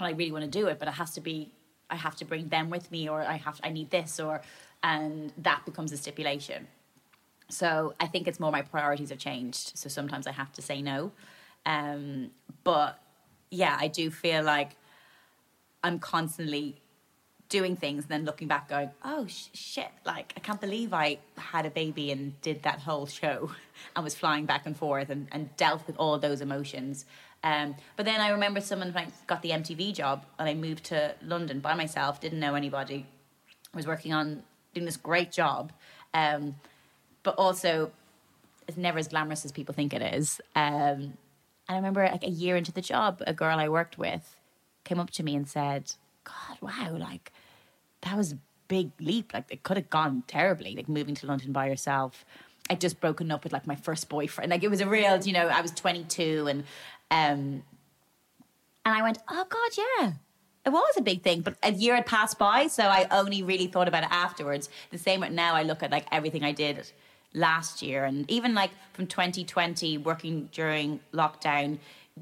[0.00, 1.52] and I really want to do it, but it has to be
[1.92, 4.40] I have to bring them with me or I have I need this or
[4.82, 6.66] and that becomes a stipulation.
[7.48, 9.76] So I think it's more my priorities have changed.
[9.76, 11.12] So sometimes I have to say no.
[11.66, 12.30] Um,
[12.64, 12.98] but
[13.50, 14.70] yeah, I do feel like
[15.84, 16.76] I'm constantly
[17.50, 21.18] doing things and then looking back going, oh sh- shit, like I can't believe I
[21.36, 23.50] had a baby and did that whole show
[23.94, 27.04] and was flying back and forth and, and dealt with all those emotions.
[27.44, 30.84] Um, but then I remember someone when I got the MTV job and I moved
[30.84, 33.06] to London by myself, didn't know anybody,
[33.74, 34.42] was working on
[34.74, 35.72] doing this great job.
[36.14, 36.56] Um,
[37.22, 37.90] but also
[38.68, 40.40] it's never as glamorous as people think it is.
[40.54, 41.14] Um,
[41.68, 44.36] and I remember like a year into the job, a girl I worked with
[44.84, 45.92] came up to me and said,
[46.24, 47.32] God, wow, like
[48.02, 48.38] that was a
[48.68, 49.32] big leap.
[49.34, 52.24] Like it could have gone terribly, like moving to London by yourself.
[52.70, 54.50] I'd just broken up with like my first boyfriend.
[54.50, 56.64] Like it was a real, you know, I was 22 and
[57.12, 57.62] um,
[58.84, 60.12] And I went, oh God, yeah.
[60.64, 63.66] It was a big thing, but a year had passed by, so I only really
[63.66, 64.68] thought about it afterwards.
[64.90, 66.76] The same with now, I look at like everything I did
[67.34, 71.78] last year, and even like from 2020, working during lockdown,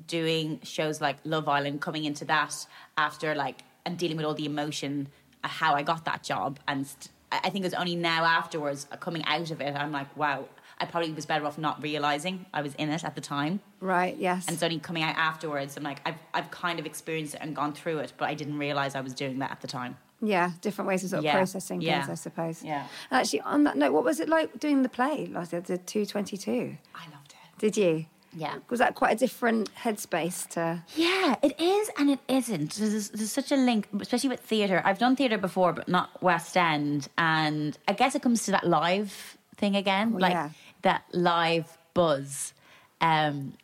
[0.07, 2.67] doing shows like Love Island, coming into that
[2.97, 5.09] after like and dealing with all the emotion,
[5.45, 8.87] uh, how I got that job, and st- I think it was only now afterwards,
[8.91, 10.47] uh, coming out of it, I'm like, wow,
[10.81, 13.61] I probably was better off not realizing I was in it at the time.
[13.81, 14.17] Right.
[14.17, 14.47] Yes.
[14.47, 15.77] And it's only coming out afterwards.
[15.77, 18.59] I'm like, I've, I've kind of experienced it and gone through it, but I didn't
[18.59, 19.97] realize I was doing that at the time.
[20.23, 21.33] Yeah, different ways of sort of Yeah.
[21.35, 22.01] processing Yeah.
[22.01, 22.63] things, I suppose.
[22.63, 22.87] Yeah.
[23.11, 26.77] Actually, on that note, what was it like doing the play last year, the 222?
[26.95, 27.59] I loved it.
[27.59, 28.07] Did you?
[28.33, 28.57] Yeah.
[28.69, 30.83] Was that quite a different headspace to.
[30.95, 32.75] Yeah, it is and it isn't.
[32.75, 34.81] There's, there's such a link, especially with theatre.
[34.85, 37.09] I've done theatre before, but not West End.
[37.19, 40.51] And I guess it comes to that live thing again, oh, like yeah.
[40.83, 42.55] That live buzz
[43.01, 43.55] um,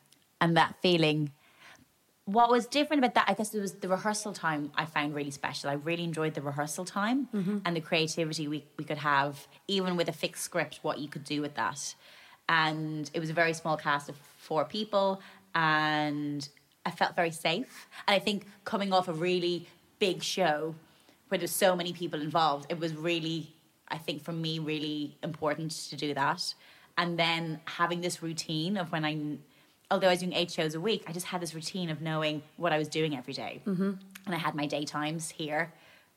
[0.40, 1.32] and that feeling.
[2.24, 5.30] What was different about that, I guess, it was the rehearsal time I found really
[5.30, 5.70] special.
[5.70, 7.28] I really enjoyed the rehearsal time
[7.64, 11.22] and the creativity we, we could have, even with a fixed script, what you could
[11.22, 11.94] do with that.
[12.48, 15.20] And it was a very small cast of four people,
[15.54, 16.48] and
[16.84, 17.86] I felt very safe.
[18.08, 20.74] And I think coming off a really big show
[21.28, 23.52] where there's so many people involved, it was really,
[23.88, 26.54] I think for me, really important to do that.
[26.98, 29.38] And then having this routine of when I,
[29.90, 32.42] although I was doing eight shows a week, I just had this routine of knowing
[32.56, 33.60] what I was doing every day.
[33.66, 33.92] Mm-hmm.
[34.26, 35.72] And I had my daytimes here,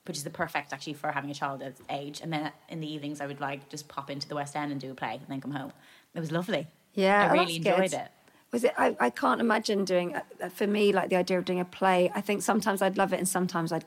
[0.05, 2.21] which is the perfect actually for having a child at age.
[2.21, 4.80] And then in the evenings, I would like just pop into the West End and
[4.80, 5.73] do a play and then come home.
[6.15, 6.67] It was lovely.
[6.93, 7.93] Yeah, I oh, really enjoyed good.
[7.93, 8.07] it.
[8.51, 8.73] Was it?
[8.77, 10.15] I, I can't imagine doing.
[10.15, 12.11] uh, For me, like the idea of doing a play.
[12.15, 13.86] I think sometimes I'd love it, and sometimes I'd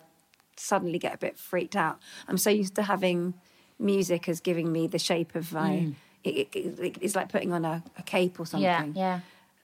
[0.57, 1.99] suddenly get a bit freaked out.
[2.28, 3.34] I'm so used to having
[3.80, 5.72] music as giving me the shape of my.
[5.72, 5.95] It,
[6.25, 8.64] it, it- it's like putting on a, a cape or something.
[8.64, 9.20] Yeah, yeah.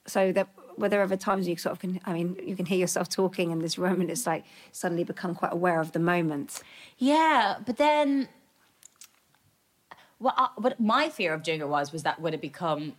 [0.07, 2.01] So that were there ever times you sort of can?
[2.05, 5.35] I mean, you can hear yourself talking in this room, and it's like suddenly become
[5.35, 6.63] quite aware of the moment.
[6.99, 8.29] Yeah, but then
[10.19, 10.35] what?
[10.37, 12.95] I, what my fear of doing it was was that would it become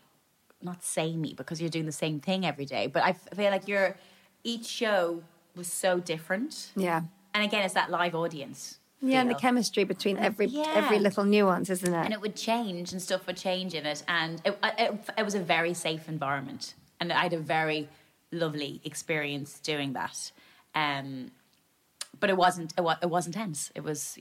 [0.61, 2.87] not samey because you're doing the same thing every day.
[2.87, 3.97] But I feel like your
[4.43, 5.23] each show
[5.55, 6.71] was so different.
[6.75, 7.01] Yeah.
[7.33, 8.78] And again, it's that live audience.
[9.01, 10.73] Yeah, and the chemistry between every Yeah.
[10.75, 12.03] every little nuance, isn't it?
[12.05, 14.03] and it would change and stuff would change in it.
[14.07, 16.73] And it, it, it was a very safe environment.
[16.99, 17.87] And i had a very
[18.31, 20.31] lovely experience doing that.
[20.75, 21.31] Um,
[22.19, 23.71] but it wasn't it, wa- it wasn't tense.
[23.75, 24.17] It was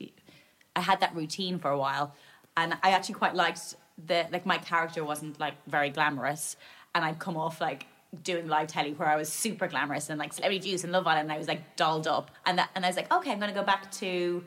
[0.77, 2.15] i had that routine for a while.
[2.57, 3.75] And i actually quite liked
[4.07, 6.57] the like my character wasn't like very glamorous.
[6.95, 7.87] And i'd come off like
[8.23, 11.25] doing live telly where i was super glamorous and like celebrity juice and love island.
[11.29, 12.31] And i was like dolled up.
[12.47, 14.45] And that and i was like okay i'm gonna go back to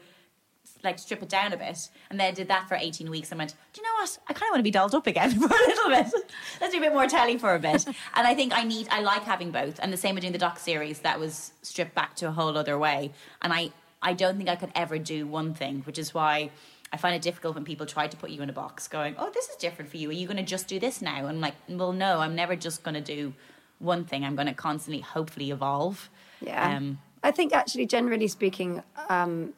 [0.83, 1.89] like strip it down a bit.
[2.09, 4.17] And then I did that for 18 weeks and went, do you know what?
[4.27, 6.13] I kind of want to be dolled up again for a little bit.
[6.59, 7.85] Let's do a bit more telly for a bit.
[7.87, 9.79] and I think I need, I like having both.
[9.81, 12.57] And the same with doing the doc series that was stripped back to a whole
[12.57, 13.11] other way.
[13.41, 13.71] And I,
[14.01, 16.51] I don't think I could ever do one thing, which is why
[16.93, 19.29] I find it difficult when people try to put you in a box going, oh,
[19.33, 20.09] this is different for you.
[20.09, 21.19] Are you going to just do this now?
[21.19, 23.33] And I'm like, well, no, I'm never just going to do
[23.79, 24.25] one thing.
[24.25, 26.09] I'm going to constantly, hopefully, evolve.
[26.41, 26.75] Yeah.
[26.75, 29.53] Um, I think actually, generally speaking, um,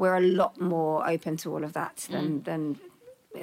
[0.00, 2.44] we're a lot more open to all of that than Mm.
[2.48, 2.62] than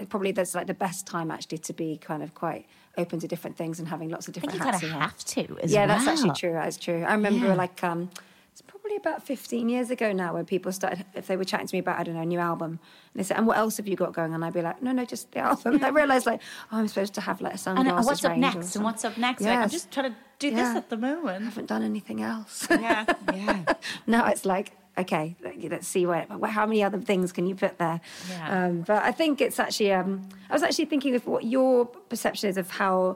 [0.09, 2.65] probably that's like the best time actually to be kind of quite
[2.97, 4.55] open to different things and having lots of different.
[4.55, 5.87] I think you kind of have to as yeah, well.
[5.95, 6.53] that's actually true.
[6.53, 7.03] That's true.
[7.03, 7.53] I remember Yeah.
[7.63, 8.09] like um,
[8.51, 11.75] it's probably about fifteen years ago now when people started if they were chatting to
[11.75, 12.71] me about I don't know a new album
[13.13, 14.43] and they said and what else have you got going on?
[14.43, 15.75] I'd be like no no just the album.
[15.75, 16.41] And I realised like
[16.71, 18.75] oh I'm supposed to have like a And what's up next?
[18.75, 19.41] And what's up next?
[19.43, 20.55] Like, I'm just trying to do Yeah.
[20.55, 21.41] this at the moment.
[21.43, 22.67] I haven't done anything else.
[22.69, 23.63] Yeah, yeah.
[24.07, 27.55] now it's like okay let- let's see where, where how many other things can you
[27.55, 28.65] put there Yeah.
[28.65, 32.49] um, but i think it's actually um, i was actually thinking of what your perception
[32.49, 33.15] is of how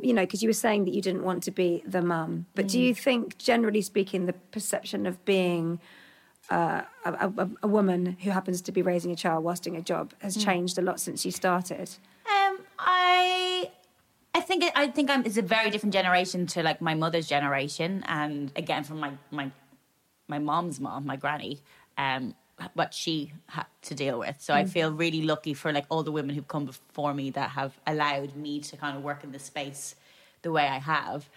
[0.00, 2.68] you know because you were saying that you didn't want to be the mum but
[2.68, 2.82] do Mm.
[2.86, 5.78] you think generally speaking the perception of being
[6.50, 9.82] uh, a, a, a woman who happens to be raising a child whilst doing a
[9.82, 10.44] job has Mm.
[10.44, 11.88] changed a lot since you started
[12.36, 13.70] Um, I,
[14.34, 15.22] I think I think I'm.
[15.28, 19.46] It's a very different generation to like my mother's generation, and again from my my
[20.34, 21.54] my mom's mom, my granny.
[21.98, 22.24] Um,
[22.74, 24.36] what she had to deal with.
[24.46, 27.50] So I feel really lucky for like all the women who've come before me that
[27.50, 29.96] have allowed me to kind of work in this space
[30.42, 31.28] the way I have.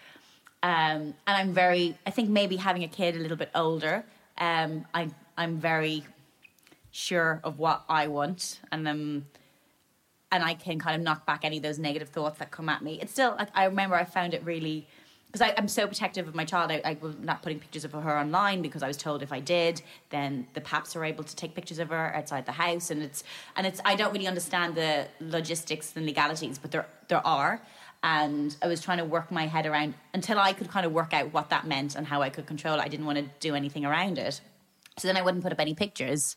[0.62, 4.04] Um, and I'm very, I think maybe having a kid a little bit older,
[4.38, 6.04] um, I, I'm very
[6.92, 9.26] sure of what I want, and um,
[10.32, 12.82] and I can kind of knock back any of those negative thoughts that come at
[12.82, 12.98] me.
[13.00, 14.86] It's still, like, I remember I found it really,
[15.38, 16.70] because I'm so protective of my child.
[16.70, 19.40] I, I was not putting pictures of her online because I was told if I
[19.40, 23.02] did, then the paps are able to take pictures of her outside the house, and
[23.02, 23.24] it's
[23.56, 23.80] and it's.
[23.84, 27.60] I don't really understand the logistics and legalities, but there there are.
[28.02, 31.12] and I was trying to work my head around until I could kind of work
[31.12, 32.80] out what that meant and how I could control it.
[32.80, 34.40] I didn't want to do anything around it.
[34.98, 36.36] So then I wouldn't put up any pictures.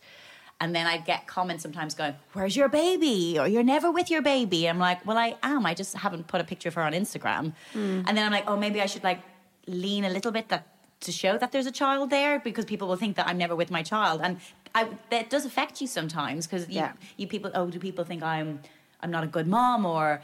[0.62, 3.38] And then I'd get comments sometimes going, Where's your baby?
[3.40, 4.68] Or you're never with your baby.
[4.68, 5.66] I'm like, Well, I am.
[5.66, 7.54] I just haven't put a picture of her on Instagram.
[7.74, 8.02] Hmm.
[8.06, 9.22] And then I'm like, Oh, maybe I should like
[9.68, 10.68] lean a little bit that
[11.02, 13.72] to show that there's a child there because people will think that I'm never with
[13.72, 14.20] my child.
[14.22, 14.38] And
[14.76, 16.92] I, that does affect you sometimes because you, Yeah.
[17.16, 18.60] you people, oh, do people think I'm,
[19.02, 20.22] I'm not a good mom or,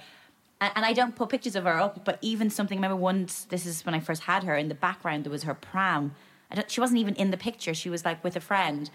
[0.59, 3.65] and, I don't put pictures of her up, but even something, I remember once, this
[3.65, 6.13] is when I first had her, in the background there was her pram.
[6.51, 7.73] I don't, she wasn't even in the picture.
[7.73, 8.89] She was like with a friend.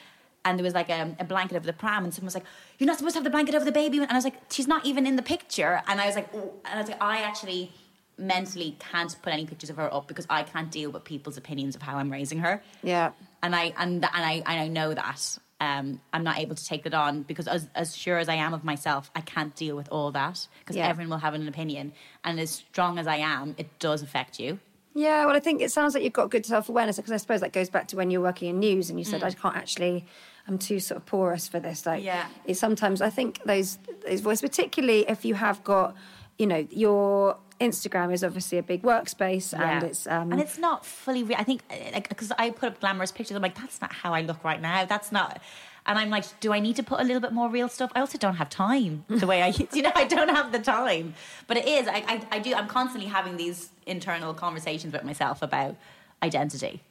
[0.45, 2.45] And there was like a, a blanket over the pram, and someone was like,
[2.79, 4.67] "You're not supposed to have the blanket over the baby." And I was like, "She's
[4.67, 6.55] not even in the picture." And I was like, oh.
[6.65, 7.73] "And I was like, I actually
[8.17, 11.75] mentally can't put any pictures of her up because I can't deal with people's opinions
[11.77, 13.13] of how I'm raising her." Yeah.
[13.43, 16.85] and I and and I and I know that um, I'm not able to take
[16.85, 19.89] that on because as as sure as I am of myself, I can't deal with
[19.91, 20.89] all that because Yeah.
[20.89, 21.93] everyone will have an opinion,
[22.25, 24.59] and as strong as I am, it does affect you.
[24.93, 27.41] Yeah, well, I think it sounds like you've got good self awareness because I suppose
[27.43, 30.05] that goes back to when you're working in news and you said, I can't actually,
[30.51, 31.87] I'm too sort of porous for this.
[31.87, 32.27] Like, Yeah.
[32.45, 35.95] It's sometimes, I think those, those voices, particularly if you have got,
[36.39, 40.85] you know, your Instagram is obviously a big workspace and it's, um, and it's not
[40.85, 41.23] fully.
[41.23, 43.93] Re- I think uh, like because I put up glamorous pictures, I'm like, that's not
[43.93, 44.87] how I look right now.
[44.87, 45.41] That's not.
[45.87, 47.91] And I'm like, do I need to put a little bit more real stuff?
[47.95, 51.15] I also don't have time the way I, you know, I don't have the time.
[51.47, 51.87] But it is.
[51.87, 52.55] I, I, I do.
[52.55, 55.77] I'm constantly having these internal conversations with myself about
[56.23, 56.83] identity.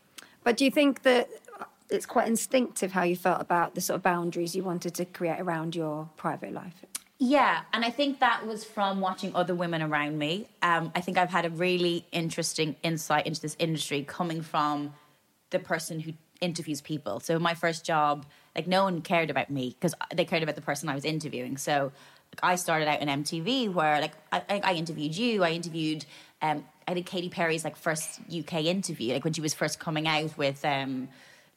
[0.44, 1.30] But do you think that
[1.90, 5.40] it's quite instinctive how you felt about the sort of boundaries you wanted to create
[5.40, 6.86] around your private life?
[7.22, 10.48] Yeah, and I think that was from watching other women around me.
[10.62, 14.94] Um, I think I've had a really interesting insight into this industry coming from
[15.50, 17.20] the person who interviews people.
[17.20, 18.26] So my first job,
[18.56, 21.58] like no one cared about me because they cared about the person I was interviewing.
[21.58, 21.92] So
[22.34, 26.06] like, I started out in MTV where like I, I interviewed you, I interviewed.
[26.42, 30.08] Um, I did Katy Perry's like first UK interview, like when she was first coming
[30.08, 31.10] out with um,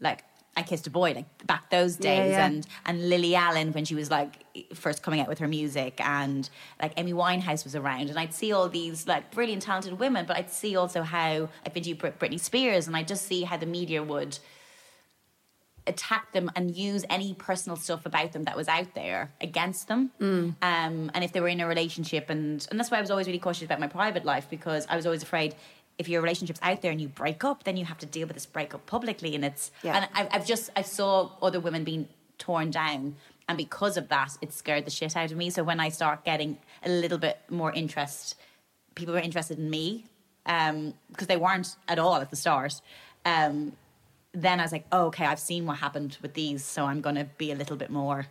[0.02, 0.24] like
[0.54, 2.46] I kissed a boy, like back those days, yeah.
[2.46, 4.44] and and Lily Allen when she was like
[4.74, 6.48] first coming out with her music, and
[6.80, 10.36] like Amy Winehouse was around, and I'd see all these like brilliant, talented women, but
[10.36, 13.66] I'd see also how I've been to Britney Spears, and I just see how the
[13.66, 14.38] media would
[15.86, 20.12] attack them and use any personal stuff about them that was out there against them.
[20.62, 23.26] Um, and if they were in a relationship, and and that's why I was always
[23.26, 25.54] really cautious about my private life because I was always afraid
[25.98, 28.34] if your relationship's out there and you break up, then you have to deal with
[28.34, 29.96] this breakup publicly, and it's Yeah.
[29.96, 33.16] and I, I've just I saw other women being torn down.
[33.48, 35.50] And because of that, it scared the shit out of me.
[35.50, 38.36] So when I start getting a little bit more interest,
[38.94, 40.06] people were interested in me
[40.46, 42.80] um, because they weren't at all at the start.
[43.26, 43.72] Um,
[44.32, 47.16] then I was like, oh, okay, I've seen what happened with these, so I'm going
[47.16, 48.26] to be a little bit more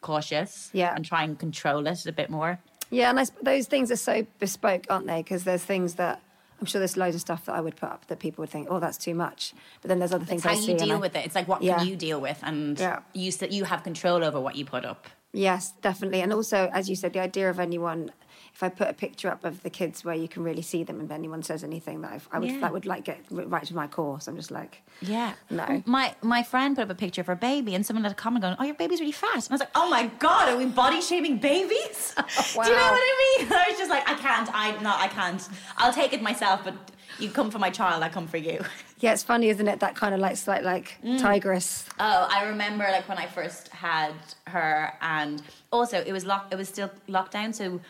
[0.00, 0.94] cautious Yeah.
[0.94, 2.58] and try and control it a bit more.
[2.90, 5.22] Yeah, and I, those things are so bespoke, aren't they?
[5.22, 6.20] Because there's things that
[6.60, 8.68] I'm sure there's loads of stuff that I would put up that people would think,
[8.70, 9.52] oh, that's too much.
[9.80, 11.24] But then there's other things It's how I you deal I- with it.
[11.24, 11.78] It's like, what Yeah.
[11.78, 12.38] can you deal with?
[12.42, 13.00] And Yeah.
[13.12, 15.06] you, you have control over what you put up.
[15.32, 16.20] Yes, definitely.
[16.22, 18.10] And also, as you said, the idea of anyone,
[18.58, 20.98] if I put a picture up of the kids where you can really see them,
[20.98, 22.58] and if anyone says anything, that I've, I would Yeah.
[22.62, 24.20] that would like get right to my core.
[24.20, 25.34] So I'm just like, Yeah.
[25.48, 25.80] No.
[25.86, 28.42] My my friend put up a picture of her baby and someone had a comment
[28.42, 29.34] going, Oh, your baby's really fat.
[29.34, 32.14] And I was like, Oh my God, are we body shaming babies?
[32.16, 33.52] Do you know what I mean?
[33.52, 35.48] I was just like, I can't, I not I can't.
[35.76, 36.74] I'll take it myself, but
[37.20, 38.58] you come for my child, I come for you.
[38.98, 39.78] yeah, it's funny, isn't it?
[39.78, 41.20] That kind of like slight like Mm.
[41.20, 41.86] tigress.
[42.00, 44.14] Oh, I remember like when I first had
[44.48, 46.48] her, and also it was lock.
[46.50, 47.80] It was still lockdown, so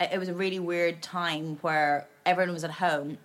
[0.00, 3.18] it was a really weird time where everyone was at home,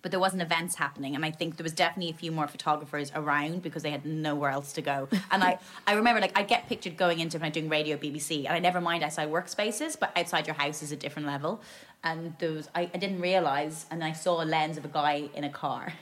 [0.00, 3.12] but there wasn't events happening, and I think there was definitely a few more photographers
[3.14, 5.08] around because they had nowhere else to go.
[5.30, 8.44] And I, I remember like I get pictured going into when I'm doing radio BBC,
[8.46, 11.62] and I never mind outside workspaces, but outside your house is a different level.
[12.04, 15.28] And there was I, I didn't realize, and I saw a lens of a guy
[15.34, 15.92] in a car,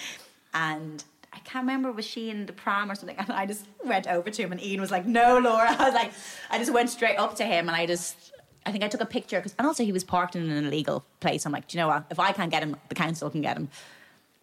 [0.54, 4.06] and I can't remember was she in the pram or something, and I just went
[4.06, 6.12] over to him, and Iain was like, "No, Laura." I was like,
[6.50, 8.32] I just went straight up to him, and I just.
[8.68, 11.04] I think I took a picture because, and also he was parked in an illegal
[11.20, 11.46] place.
[11.46, 12.04] I'm like, do you know what?
[12.10, 13.68] If I can't get him, the council can get him.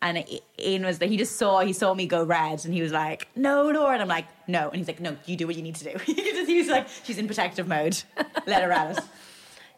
[0.02, 0.18] And
[0.60, 1.08] Iain was there.
[1.08, 4.02] He just saw he saw me go red, and he was like, "No, Laura." And
[4.02, 6.58] I'm like, "No." And he's like, "No, you do what you need to do." he
[6.58, 8.04] was like, "She's in protective mode.
[8.46, 9.04] Let her at it."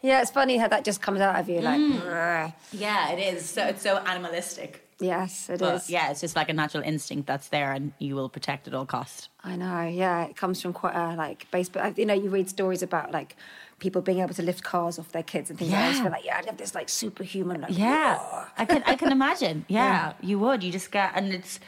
[0.00, 1.60] Yeah, it's funny how that just comes out of you.
[1.60, 2.52] Like, Mm.
[2.70, 3.44] Yeah, it is.
[3.50, 4.84] So it's so animalistic.
[5.00, 5.58] yes, it is.
[5.60, 8.74] But yeah, it's just like a natural instinct that's there, and you will protect at
[8.74, 9.28] all cost.
[9.42, 9.82] I know.
[9.86, 11.68] Yeah, it comes from quite a like base.
[11.68, 13.34] But you know, you read stories about like
[13.78, 15.94] people being able to lift cars off their kids and things like that.
[16.00, 17.60] I feel like, yeah, I have this like superhuman.
[17.60, 19.64] Like, Yeah, "Whoa." I can I can imagine.
[19.68, 20.62] Yeah, you would.
[20.64, 21.60] You just get, and it's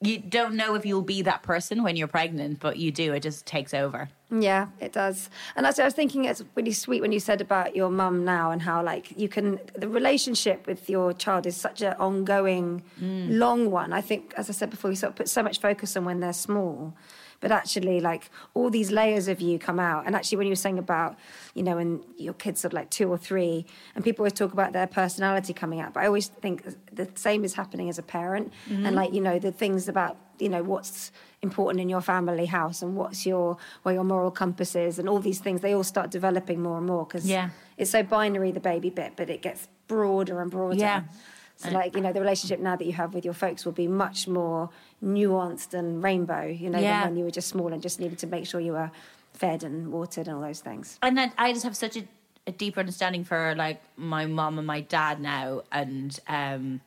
[0.00, 3.14] you don't know if you'll be that person when you're pregnant, but you do.
[3.14, 4.10] It just takes over.
[4.30, 5.30] Yeah, it does.
[5.56, 8.50] And actually, I was thinking it's really sweet when you said about your mum now
[8.50, 13.38] and how, like, you can, the relationship with your child is such an ongoing, Mm.
[13.38, 13.92] long one.
[13.94, 16.20] I think, as I said before, you sort of put so much focus on when
[16.20, 16.92] they're small.
[17.44, 20.06] But actually, like, all these layers of you come out.
[20.06, 21.14] And actually, when you were saying about,
[21.52, 24.72] you know, when your kids are like two or three, and people always talk about
[24.72, 25.92] their personality coming out.
[25.92, 28.50] But I always think the same is happening as a parent.
[28.70, 28.86] Mm-hmm.
[28.86, 32.80] And, like, you know, the things about, you know, what's important in your family house
[32.80, 36.10] and what's your where your moral compass is and all these things they all start
[36.10, 37.50] developing more and more because Yeah.
[37.76, 41.02] it's so binary the baby bit but it gets broader and broader Yeah.
[41.56, 43.86] So like you know the relationship now that you have with your folks will be
[43.86, 44.70] much more
[45.02, 47.00] nuanced and rainbow you know Yeah.
[47.00, 48.90] than when you were just small and just needed to make sure you were
[49.32, 50.98] fed and watered and all those things.
[51.02, 52.04] And then I just have such a,
[52.46, 56.80] a deeper understanding for like my mom and my dad now, and um,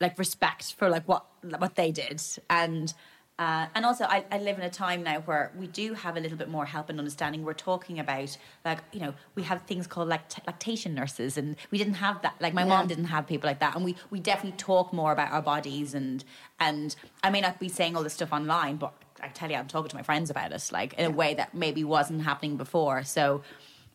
[0.00, 1.24] like respect for like what
[1.58, 2.92] what they did, and
[3.40, 6.20] uh, and also I, I live in a time now where we do have a
[6.20, 7.42] little bit more help and understanding.
[7.42, 8.36] We're talking about
[8.66, 12.34] like you know we have things called like lactation nurses, and we didn't have that.
[12.38, 15.32] Like my mom didn't have people like that, and we we definitely talk more about
[15.32, 16.22] our bodies and
[16.60, 19.68] and I may not be saying all this stuff online, but I tell you, I'm
[19.68, 23.04] talking to my friends about it, like in a way that maybe wasn't happening before.
[23.04, 23.40] So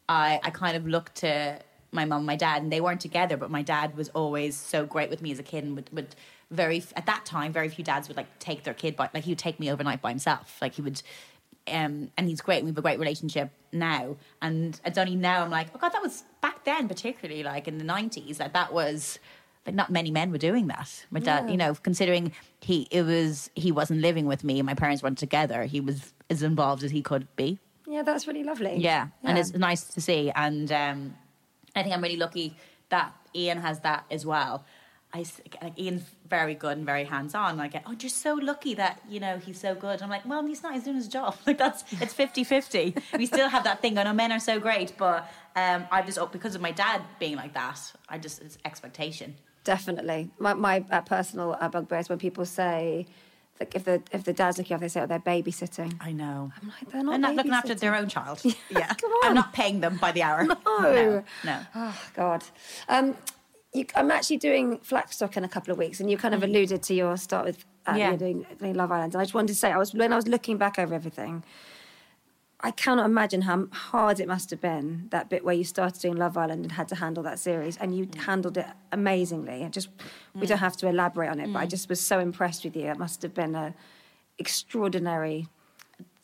[0.09, 1.59] I, I kind of looked to
[1.91, 4.85] my mom, and my dad, and they weren't together, but my dad was always so
[4.85, 6.15] great with me as a kid, and would, would
[6.51, 9.31] very at that time, very few dads would like take their kid, by like he
[9.31, 11.01] would take me overnight by himself, like he would.
[11.67, 12.57] Um, and he's great.
[12.57, 15.93] and We have a great relationship now, and it's only now I'm like, oh god,
[15.93, 19.17] that was back then, particularly like in the '90s, that that was
[19.65, 21.05] like not many men were doing that.
[21.09, 24.75] My dad, you know, considering he it was he wasn't living with me and my
[24.75, 27.57] parents weren't together, he was as involved as he could be.
[27.87, 30.31] yeah that's really lovely Yeah, and it's nice to see.
[30.35, 31.15] And um,
[31.75, 32.55] I think I'm really lucky
[32.89, 34.63] that Iain has that as well.
[35.15, 37.57] I like Iain's very good and very hands on.
[37.61, 40.01] I get, oh, you're so lucky that you know he's so good.
[40.01, 40.73] I'm like, well, he's not.
[40.73, 41.37] He's doing his job.
[41.47, 43.01] Like that's it's 50-50.
[43.17, 43.97] we still have that thing.
[43.97, 47.01] I know men are so great, but um, I just oh, because of my dad
[47.17, 47.79] being like that.
[48.09, 49.35] I just it's expectation.
[49.63, 50.31] Definitely.
[50.37, 53.05] My, my uh, personal uh, bugbear is when people say,
[53.59, 55.95] like, if the if the dad's looking after, they say, oh, they're babysitting.
[56.01, 56.51] I know.
[56.61, 57.11] I'm like, they're not.
[57.11, 58.43] They're not looking after their own child.
[58.69, 60.45] Yeah, come I'm not paying them by the hour.
[60.65, 60.91] No.
[60.91, 61.23] no.
[61.45, 61.59] no.
[61.73, 62.43] Oh God.
[62.89, 63.15] Um,
[63.75, 66.81] you, I'm actually doing Flackstock in a couple of weeks, and you kind of alluded
[66.83, 67.97] to your start with uh, Mm.
[67.99, 68.15] Yeah.
[68.15, 69.13] doing, doing Love Island.
[69.13, 71.43] And I just wanted to say, I was when I was looking back over everything,
[72.61, 76.15] I cannot imagine how hard it must have been that bit where you started doing
[76.15, 77.97] Love Island and had to handle that series, and Mm.
[77.97, 79.63] you handled it amazingly.
[79.63, 79.89] I just
[80.33, 81.53] we don't have to elaborate on it, Mm.
[81.53, 82.87] but I just was so impressed with you.
[82.89, 83.75] It must have been a
[84.39, 85.47] extraordinary,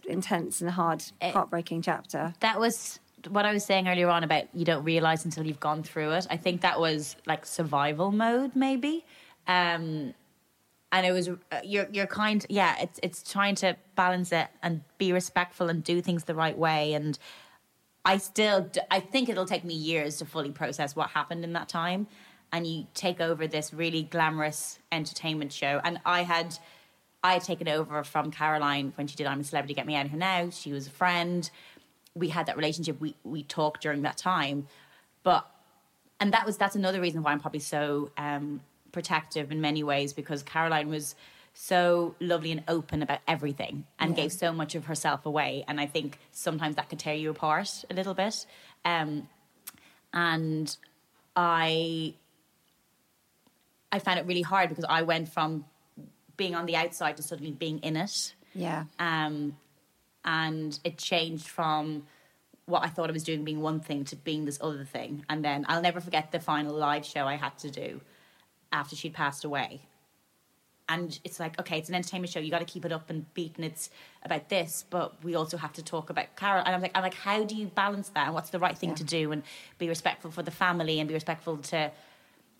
[0.08, 1.32] intense, and hard, Eh.
[1.32, 2.34] heartbreaking chapter.
[2.40, 3.00] that was
[3.30, 6.28] what I was saying earlier on about you don't realize until you've gone through it.
[6.30, 9.06] I think that was like survival mode, maybe.
[9.48, 10.14] Um,
[10.92, 14.82] and it was uh, you're you're kind yeah it's it's trying to balance it and
[14.98, 17.18] be respectful and do things the right way and
[18.04, 21.70] I still I think it'll take me years to fully process what happened in that
[21.70, 22.08] time
[22.52, 26.58] and you take over this really glamorous entertainment show and I had
[27.24, 30.06] I had taken over from Caroline when she did I'm a Celebrity Get Me Out
[30.06, 31.50] of Here Now she was a friend
[32.16, 34.68] we had that relationship we we talked during that time.
[35.24, 35.46] But
[36.20, 40.14] and that was that's another reason why I'm probably so um, protective in many ways
[40.14, 41.16] because Caroline was
[41.54, 45.66] so lovely and open about everything and gave so much of herself away.
[45.68, 48.46] And I think sometimes that could tear you apart a little bit.
[48.86, 49.28] Um,
[50.14, 50.76] and
[51.36, 52.14] I
[53.92, 55.66] I found it really hard because I went from
[56.38, 58.34] being on the outside to suddenly being in it.
[58.54, 58.86] Yeah.
[59.00, 59.56] um,
[60.26, 62.04] and it changed from
[62.66, 65.26] what I thought I was doing being one thing to being this other thing.
[65.30, 68.02] And then I'll never forget the final live show I had to do
[68.72, 69.82] after she'd passed away.
[70.88, 72.40] And it's like, okay, it's an entertainment show.
[72.40, 73.90] You got to keep it up and beat, and it's
[74.24, 76.64] about this, but we also have to talk about Carol.
[76.66, 78.26] And I'm like, I'm like, how do you balance that?
[78.26, 79.32] And what's the right thing to do?
[79.32, 79.44] And
[79.78, 81.92] be respectful for the family and be respectful to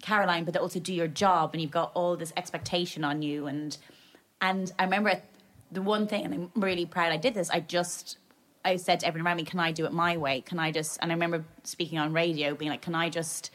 [0.02, 1.50] Caroline, but also do your job.
[1.52, 3.48] And you've got all this expectation on you.
[3.48, 3.78] And
[4.40, 5.22] and I remember
[5.72, 7.50] the one thing, and I'm really proud I did this.
[7.50, 8.18] I just
[8.64, 10.42] I said to everyone around me, "Can I do it my way?
[10.42, 13.52] Can I just?" And I remember speaking on radio, being like, "Can I just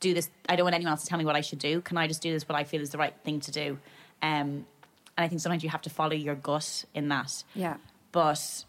[0.00, 0.30] do this?
[0.48, 1.80] I don't want anyone else to tell me what I should do.
[1.80, 2.48] Can I just do this?
[2.48, 3.78] What I feel is the right thing to do?"
[4.22, 4.66] Um,
[5.16, 7.44] and I think sometimes you have to follow your gut in that.
[7.54, 7.76] Yeah.
[8.12, 8.64] But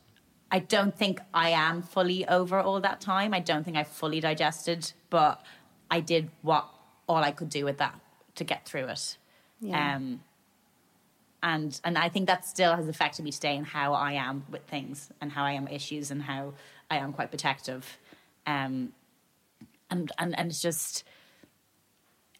[0.52, 3.34] I don't think I am fully over all that time.
[3.34, 5.41] I don't think I fully digested, but
[5.89, 6.68] I did what
[7.08, 7.99] all I could do with that
[8.36, 9.18] to get through it.
[9.62, 9.95] Yeah.
[9.95, 10.22] Um,
[11.43, 14.63] and and I think that still has affected me today in how I am with
[14.63, 16.53] things and how I am with issues and how
[16.89, 17.97] I am quite protective.
[18.45, 18.93] Um,
[19.89, 21.03] and and and it's just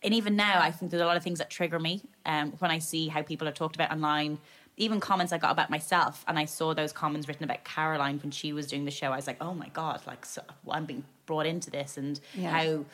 [0.04, 2.72] and even now I think there's a lot of things that trigger me um, when
[2.72, 4.40] I see how people are talked about online
[4.78, 8.32] even comments I got about myself, and I saw those comments written about Caroline when
[8.32, 9.12] she was doing the show.
[9.12, 12.52] I was like, oh my god, like so, I'm being brought into this, and Yeah.
[12.52, 12.86] how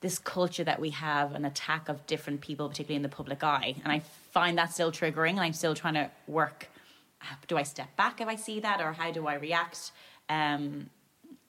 [0.00, 3.74] this culture that we have an attack of different people, particularly in the public eye,
[3.84, 4.00] and I
[4.32, 6.68] find that still triggering, and I'm still trying to work.
[7.48, 9.92] Do I step back if I see that, or how do I react?
[10.30, 10.88] Um,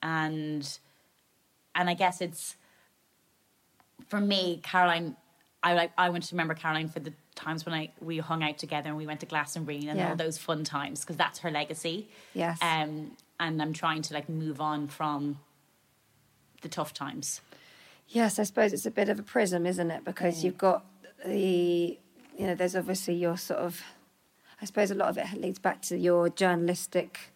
[0.02, 0.78] and
[1.74, 2.56] and I guess it's
[4.08, 5.16] for me, Caroline.
[5.62, 5.92] I like.
[5.96, 8.98] I want to remember Caroline for the times when I we hung out together and
[8.98, 10.10] we went to Glastonbury and Yeah.
[10.10, 12.08] all those fun times because that's her legacy.
[12.34, 12.58] Yes.
[12.60, 15.38] Um, and I'm trying to like move on from
[16.60, 17.40] the tough times.
[18.12, 20.04] Yes, I suppose it's a bit of a prism, isn't it?
[20.04, 20.84] Because you've got
[21.24, 21.98] the,
[22.36, 23.80] you know, there's obviously your sort of,
[24.60, 27.31] I suppose a lot of it leads back to your journalistic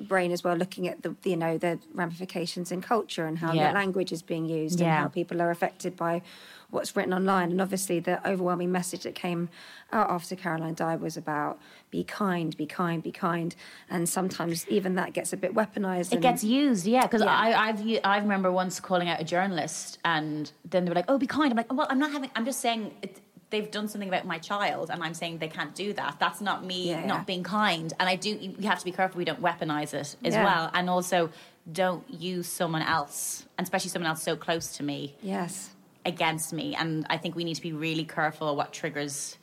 [0.00, 3.72] brain as well, looking at the, you know, the ramifications in culture and how Yeah.
[3.72, 6.22] language is being used and how people are affected by
[6.70, 7.50] what's written online.
[7.50, 9.48] And obviously, the overwhelming message that came
[9.92, 11.58] out after Caroline died was about
[11.90, 13.56] be kind, be kind, be kind.
[13.90, 16.12] And sometimes even that gets a bit weaponized.
[16.12, 17.02] It gets used, yeah.
[17.02, 17.30] Because Yeah.
[17.34, 21.18] I, I've, I remember once calling out a journalist, and then they were like, "Oh,
[21.18, 22.30] be kind." I'm like, "Well, I'm not having.
[22.36, 23.20] I'm just saying it,
[23.50, 26.16] they've done something about my child, and I'm saying they can't do that.
[26.18, 27.06] That's not me Yeah, yeah.
[27.06, 28.54] not being kind." And I do.
[28.58, 30.44] We have to be careful we don't weaponize it as Yeah.
[30.44, 31.30] well, and also
[31.70, 35.70] don't use someone else, and especially someone else so close to me, Yes.
[36.06, 36.74] against me.
[36.74, 39.36] And I think we need to be really careful what triggers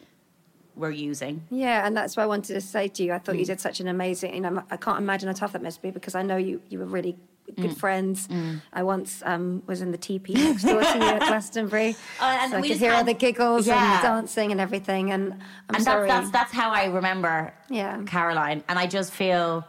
[0.76, 1.44] we're using.
[1.50, 3.14] Yeah, and that's what I wanted to say to you.
[3.14, 3.40] I thought Mm.
[3.40, 4.34] you did such an amazing.
[4.36, 6.62] You know, I can't imagine how tough that must be because I know you.
[6.70, 7.16] You were really
[7.56, 7.78] good Mm.
[7.78, 8.28] friends.
[8.74, 12.52] I once um, was in the TP next door to you at Glastonbury, Oh, and
[12.52, 13.94] so I could just hear all the giggles Yeah.
[13.96, 15.12] and dancing and everything.
[15.12, 15.34] And
[15.70, 16.08] I'm and sorry.
[16.08, 18.02] that's, that's that's how I remember Yeah.
[18.06, 18.64] Caroline.
[18.68, 19.66] And I just feel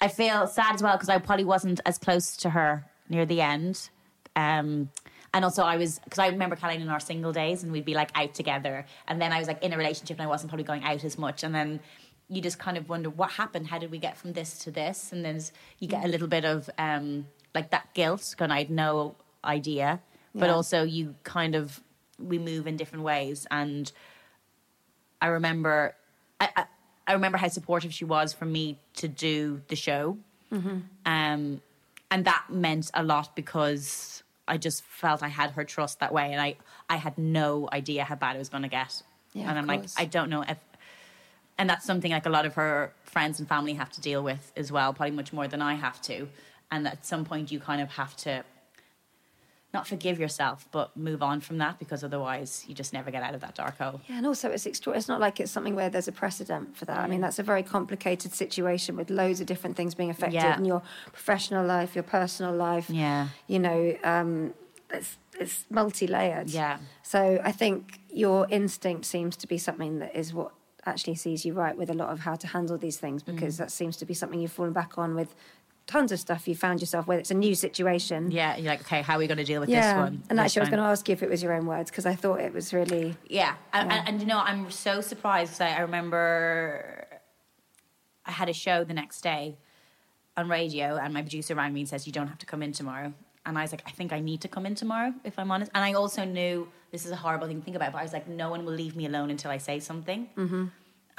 [0.00, 3.40] I feel sad as well because I probably wasn't as close to her near the
[3.40, 3.88] end.
[4.36, 4.90] Um,
[5.34, 7.94] and also I was because I remember Caroline in our single days and we'd be
[7.94, 8.86] like out together.
[9.08, 11.18] And then I was like in a relationship and I wasn't probably going out as
[11.18, 11.42] much.
[11.42, 11.80] And then
[12.28, 13.68] you just kind of wonder what happened.
[13.68, 15.12] How did we get from this to this?
[15.12, 15.40] And then
[15.78, 18.50] you get a little bit of um, like that guilt going.
[18.50, 19.14] I had no
[19.44, 20.00] idea,
[20.34, 20.54] but Yeah.
[20.54, 21.80] also you kind of
[22.18, 23.90] we move in different ways and.
[25.20, 25.94] I remember,
[26.40, 26.64] I, I,
[27.06, 30.18] I remember how supportive she was for me to do the show,
[30.52, 30.78] Mm-hmm.
[31.06, 31.60] um,
[32.10, 36.30] and that meant a lot because I just felt I had her trust that way,
[36.32, 36.56] and I,
[36.88, 39.02] I had no idea how bad it was going to get,
[39.32, 39.84] Yeah, and I'm like.
[39.96, 40.58] I don't know if,
[41.58, 44.52] and that's something like a lot of her friends and family have to deal with
[44.56, 46.28] as well, probably much more than I have to,
[46.70, 48.44] and at some point you kind of have to.
[49.74, 53.34] Not forgive yourself, but move on from that because otherwise you just never get out
[53.34, 54.00] of that dark hole.
[54.08, 54.94] Yeah, and also it's extra.
[54.94, 56.98] It's not like it's something where there's a precedent for that.
[56.98, 60.56] I mean, that's a very complicated situation with loads of different things being affected Yeah.
[60.56, 60.82] in your
[61.12, 62.88] professional life, your personal life.
[62.88, 63.28] Yeah.
[63.48, 64.54] you know, um,
[64.90, 66.48] it's it's multi-layered.
[66.48, 66.78] Yeah.
[67.02, 70.52] So I think your instinct seems to be something that is what
[70.86, 73.34] actually sees you right with a lot of how to handle these things Mm.
[73.34, 75.34] because that seems to be something you've fallen back on with
[75.86, 78.30] tons of stuff you found yourself where it's a new situation.
[78.30, 80.22] Yeah, you're like, okay, how are we going to deal with Yeah, this one?
[80.28, 82.06] and actually, I was going to ask you if it was your own words because
[82.06, 85.60] I thought it was really Yeah, and, and, and you know, I'm so surprised.
[85.62, 87.06] I remember
[88.24, 89.56] I had a show the next day
[90.36, 92.72] on radio, and my producer rang me and says, "You don't have to come in
[92.72, 93.14] tomorrow."
[93.46, 95.70] And I was like, "I think I need to come in tomorrow, if I'm honest."
[95.74, 98.12] And I also knew this is a horrible thing to think about, but I was
[98.12, 100.64] like, "No one will leave me alone until I say something." Mm-hmm.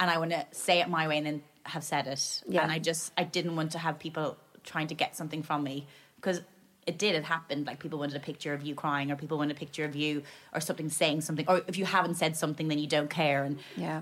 [0.00, 2.42] And I want to say it my way and then have said it.
[2.46, 2.62] Yeah.
[2.62, 5.86] And I just I didn't want to have people trying to get something from me
[6.16, 6.42] because
[6.86, 7.14] it did.
[7.14, 7.66] It happened.
[7.66, 10.22] Like people wanted a picture of you crying, or people wanted a picture of you,
[10.54, 13.44] or something saying something, or if you haven't said something, then you don't care.
[13.44, 14.00] And yeah.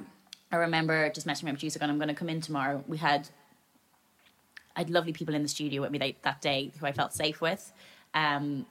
[0.52, 3.28] I remember just messaging my producer, going, "I'm going to come in tomorrow." We had,
[4.76, 7.12] I had lovely people in the studio with me that, that day who I felt
[7.12, 7.72] safe with,
[8.16, 8.66] um,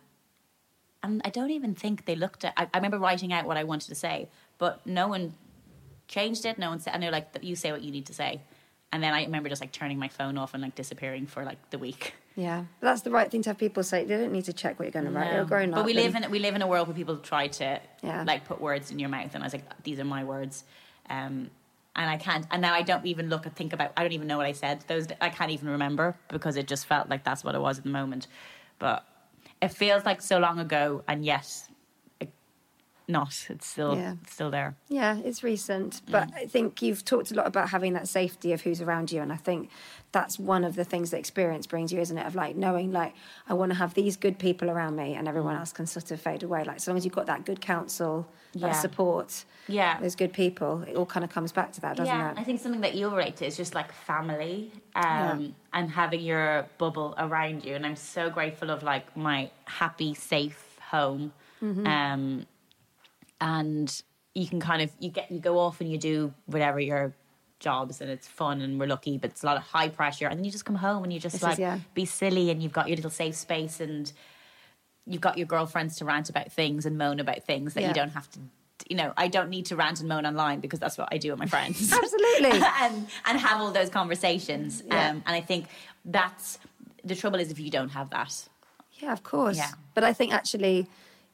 [1.04, 2.54] and I don't even think they looked at.
[2.58, 4.28] I, I remember writing out what I wanted to say,
[4.58, 5.34] but no one
[6.08, 6.58] changed it.
[6.58, 8.42] No one said, and they're like, "You say what you need to say."
[8.92, 11.70] And then I remember just like turning my phone off and like disappearing for like
[11.70, 12.14] the week.
[12.36, 14.04] Yeah, but that's the right thing to have people say.
[14.06, 15.30] They don't need to check what you're going to write.
[15.32, 15.36] No.
[15.38, 15.80] You're grown up.
[15.80, 18.24] But we live and- in we live in a world where people try to Yeah.
[18.26, 20.64] like put words in your mouth, and I was like, these are my words,
[21.10, 21.50] um,
[21.96, 22.46] and I can't.
[22.52, 23.92] And now I don't even look and think about.
[23.96, 24.84] I don't even know what I said.
[24.88, 27.84] Those I can't even remember because it just felt like that's what it was at
[27.84, 28.28] the moment.
[28.80, 29.06] But
[29.66, 31.48] it feels like so long ago, and yet,
[33.08, 33.46] not.
[33.50, 34.14] It's still Yeah.
[34.24, 34.76] it's still there.
[34.88, 38.62] Yeah, it's recent, but I think you've talked a lot about having that safety of
[38.62, 39.70] who's around you, and I think
[40.12, 42.26] that's one of the things that experience brings you, isn't it?
[42.26, 43.14] Of like knowing, like,
[43.50, 46.22] I want to have these good people around me, and everyone else can sort of
[46.22, 46.64] fade away.
[46.64, 48.68] Like, so long as you've got that good counsel, Yeah.
[48.68, 50.00] that support, Yeah.
[50.00, 52.38] those good people, it all kind of comes back to that, doesn't yeah, it?
[52.40, 56.66] I think something that you relate to is just like family um, and having your
[56.78, 57.76] bubble around you.
[57.76, 61.34] And I'm so grateful of like my happy, safe home.
[61.62, 61.86] Mm-hmm.
[61.88, 62.46] Um,
[63.46, 64.02] and
[64.34, 67.14] you can kind of you get you go off and you do whatever your
[67.60, 70.28] jobs and it's fun and we're lucky, but it's a lot of high pressure.
[70.28, 71.80] And then you just come home and you just This is- like yeah.
[71.94, 74.12] be silly and you've got your little safe space and
[75.06, 77.88] you've got your girlfriends to rant about things and moan about things that Yeah.
[77.90, 78.40] you don't have to.
[78.90, 81.30] You know, I don't need to rant and moan online because that's what I do
[81.32, 81.94] with my friends.
[82.02, 82.60] Absolutely.
[82.82, 84.84] and and have all those conversations.
[84.86, 85.12] Yeah.
[85.12, 85.68] Um, and I think
[86.04, 86.60] that's
[87.04, 88.48] the trouble is if you don't have that.
[89.00, 89.58] Yeah, of course.
[89.58, 89.72] Yeah.
[89.94, 90.88] But I think actually,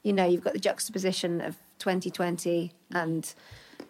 [0.04, 3.34] you know, you've got the juxtaposition of 2020 and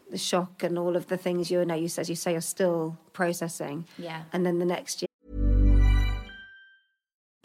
[0.09, 2.97] the shock and all of the things you know you said you say you're still
[3.13, 3.85] processing.
[3.97, 4.23] Yeah.
[4.33, 5.07] And then the next year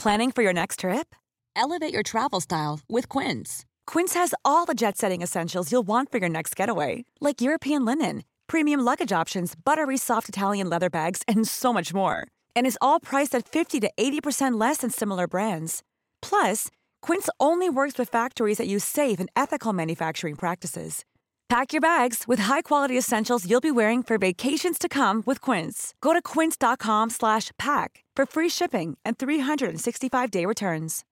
[0.06, 1.16] Planning for your next trip?
[1.56, 3.64] Elevate your travel style with Quince.
[3.88, 7.84] Quince has all the jet setting essentials you'll want for your next getaway, like European
[7.84, 12.28] linen, premium luggage options, buttery soft Italian leather bags, and so much more.
[12.54, 15.82] And is all priced at 50 to 80% less than similar brands.
[16.22, 16.68] Plus,
[17.02, 21.04] Quince only works with factories that use safe and ethical manufacturing practices.
[21.48, 25.94] Pack your bags with high-quality essentials you'll be wearing for vacations to come with Quince.
[26.00, 31.04] Go to quince.com slash pack for free shipping and 365-day returns.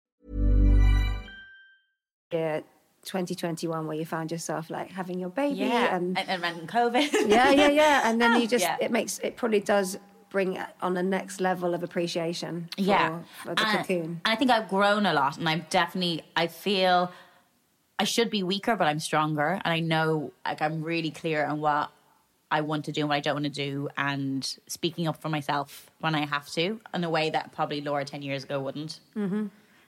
[2.31, 2.63] year
[3.05, 5.95] 2021 where you found yourself like having your baby Yeah.
[5.95, 7.29] and And, and COVID.
[7.29, 8.01] yeah, yeah, yeah.
[8.09, 8.77] And then you just Yeah.
[8.81, 9.99] it makes it probably does
[10.33, 13.19] bring on the next level of appreciation for, yeah.
[13.43, 14.21] for the and, cocoon.
[14.25, 17.11] and i think i've grown a lot and i'm definitely i feel
[17.99, 21.61] i should be weaker but i'm stronger and i know like i'm really clear on
[21.61, 21.91] what
[22.49, 25.29] i want to do and what i don't want to do and speaking up for
[25.29, 28.99] myself when i have to in a way that probably laura 10 years ago wouldn't.
[29.15, 29.45] Mm-hmm.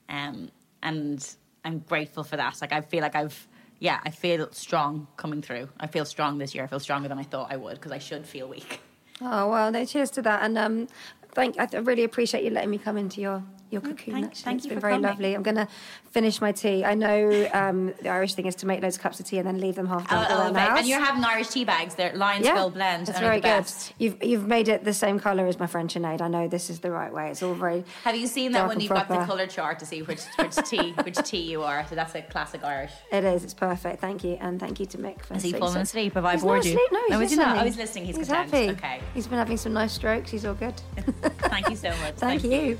[0.09, 0.51] um,
[0.83, 1.35] and
[1.65, 2.61] i'm grateful for that.
[2.61, 3.47] Like i feel like i've
[3.79, 5.69] yeah i feel strong coming through.
[5.79, 6.63] I feel strong this year.
[6.63, 8.79] I feel stronger than i thought i would because i should feel weak
[9.21, 10.87] Oh well, no, cheers to that, and um,
[11.33, 11.59] thank.
[11.59, 14.13] I really appreciate you letting me come into your your cocoon.
[14.13, 14.43] thank- actually.
[14.43, 15.09] thank it's you been for very coming.
[15.09, 15.33] lovely.
[15.35, 15.67] I'm gonna
[16.11, 16.85] finish my tea.
[16.85, 19.47] I know um, the Irish thing is to make loads of cups of tea and
[19.47, 22.47] then leave them half done Oh, the and you're having irish tea bags they're Lyons
[22.47, 23.65] Gold blend It's very good.
[23.97, 26.21] You've you've made it the same colour as my French Sinead.
[26.21, 27.29] I know this is the right way.
[27.31, 27.83] It's all very.
[28.03, 30.91] Have you seen that when you've got the colour chart to see which which tea
[31.03, 31.85] which tea you are?
[31.89, 32.91] So that's a classic Irish.
[33.11, 33.43] It is.
[33.43, 33.99] It's perfect.
[33.99, 35.33] Thank you, and thank you to Mick for.
[35.35, 36.13] Is he falling asleep?
[36.13, 36.71] Have I He's bored you?
[36.71, 36.89] Asleep.
[36.91, 37.55] No, he's No, is he listening.
[37.55, 37.61] not?
[37.61, 38.05] Oh, he's listening.
[38.05, 38.51] He's content.
[38.51, 38.69] happy.
[38.71, 38.99] Okay.
[39.13, 40.31] He's been having some nice strokes.
[40.31, 40.75] He's all good.
[41.39, 42.15] Thank you so much.
[42.15, 42.77] Thank, you.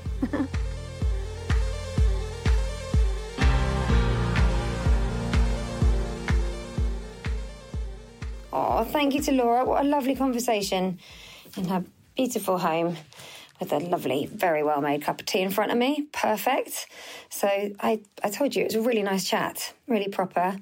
[8.58, 9.66] Oh, thank you to Laura.
[9.66, 10.98] What a lovely conversation
[11.58, 11.84] in her
[12.16, 12.96] beautiful home
[13.60, 16.08] with a lovely, very well made cup of tea in front of me.
[16.10, 16.86] Perfect.
[17.28, 20.56] So I, I told you it was a really nice chat, really proper.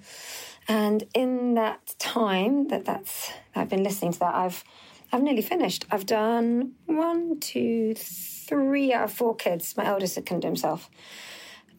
[0.67, 4.65] And in that time that that's I've been listening to that, I've
[5.13, 5.85] I've nearly finished.
[5.93, 9.77] I've done one, two, three out of four kids.
[9.77, 10.91] My eldest can do himself.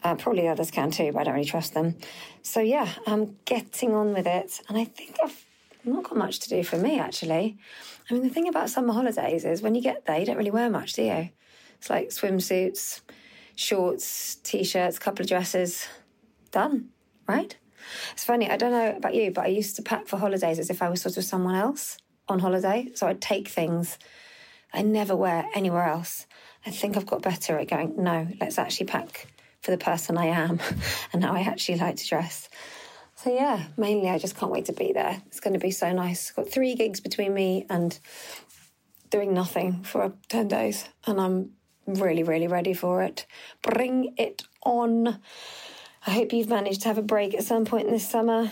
[0.02, 1.96] Uh, probably the others can too, but I don't really trust them.
[2.40, 5.45] So yeah, I'm getting on with it, and I think I've
[5.94, 7.58] not got much to do for me actually.
[8.10, 10.50] I mean, the thing about summer holidays is when you get there, you don't really
[10.50, 11.30] wear much, do you?
[11.78, 13.00] It's like swimsuits,
[13.54, 15.86] shorts, t-shirts, a couple of dresses,
[16.50, 16.90] done,
[17.28, 17.56] right?
[18.12, 18.50] It's funny.
[18.50, 20.88] I don't know about you, but I used to pack for holidays as if I
[20.88, 21.98] was sort of someone else
[22.28, 22.88] on holiday.
[22.94, 23.98] So I'd take things
[24.72, 26.26] I never wear anywhere else.
[26.64, 29.28] I think I've got better at going, no, let's actually pack
[29.62, 30.60] for the person I am
[31.12, 32.48] and how I actually like to dress.
[33.26, 35.20] So yeah, mainly I just can't wait to be there.
[35.26, 36.30] It's going to be so nice.
[36.30, 37.98] Got three gigs between me and
[39.10, 41.50] doing nothing for 10 days and I'm
[41.88, 43.26] really, really ready for it.
[43.62, 45.18] Bring it on.
[46.06, 48.48] I hope you've managed to have a break at some point this summer.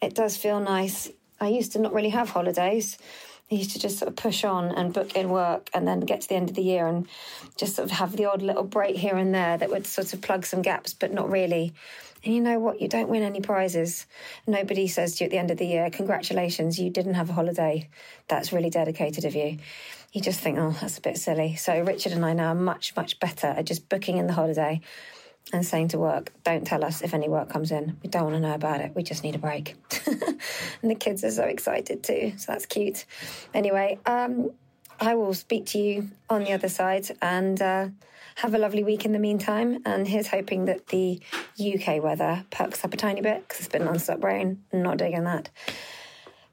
[0.00, 1.10] It does feel nice.
[1.40, 2.98] I used to not really have holidays.
[3.50, 6.20] I used to just sort of push on and book in work and then get
[6.20, 7.08] to the end of the year and
[7.56, 10.20] just sort of have the odd little break here and there that would sort of
[10.20, 11.74] plug some gaps, but not really.
[12.24, 12.80] And you know what?
[12.80, 14.06] You don't win any prizes.
[14.46, 17.32] Nobody says to you at the end of the year, Congratulations, you didn't have a
[17.32, 17.88] holiday.
[18.28, 19.58] That's really dedicated of you.
[20.12, 21.56] You just think, Oh, that's a bit silly.
[21.56, 24.80] So, Richard and I now are much, much better at just booking in the holiday
[25.52, 27.96] and saying to work, don't tell us if any work comes in.
[28.02, 28.94] We don't want to know about it.
[28.94, 29.74] We just need a break.
[30.06, 32.34] and the kids are so excited too.
[32.36, 33.04] So that's cute.
[33.52, 34.50] Anyway, um,
[35.00, 37.88] I will speak to you on the other side and uh,
[38.36, 39.82] have a lovely week in the meantime.
[39.84, 41.20] And here's hoping that the
[41.58, 44.62] UK weather perks up a tiny bit because it's been non-stop rain.
[44.72, 45.50] Not digging that.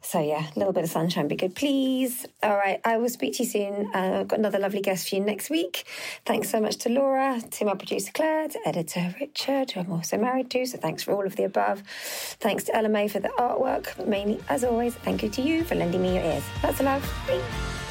[0.01, 2.25] So yeah, a little bit of sunshine be good, please.
[2.41, 3.91] All right, I will speak to you soon.
[3.93, 5.85] Uh, I've got another lovely guest for you next week.
[6.25, 10.17] Thanks so much to Laura, to my producer Claire, to editor Richard, who I'm also
[10.17, 10.65] married to.
[10.65, 11.83] So thanks for all of the above.
[12.39, 15.75] Thanks to Ella May for the artwork, mainly, as always, thank you to you for
[15.75, 16.43] lending me your ears.
[16.63, 17.13] Lots of love.
[17.27, 17.88] Bye.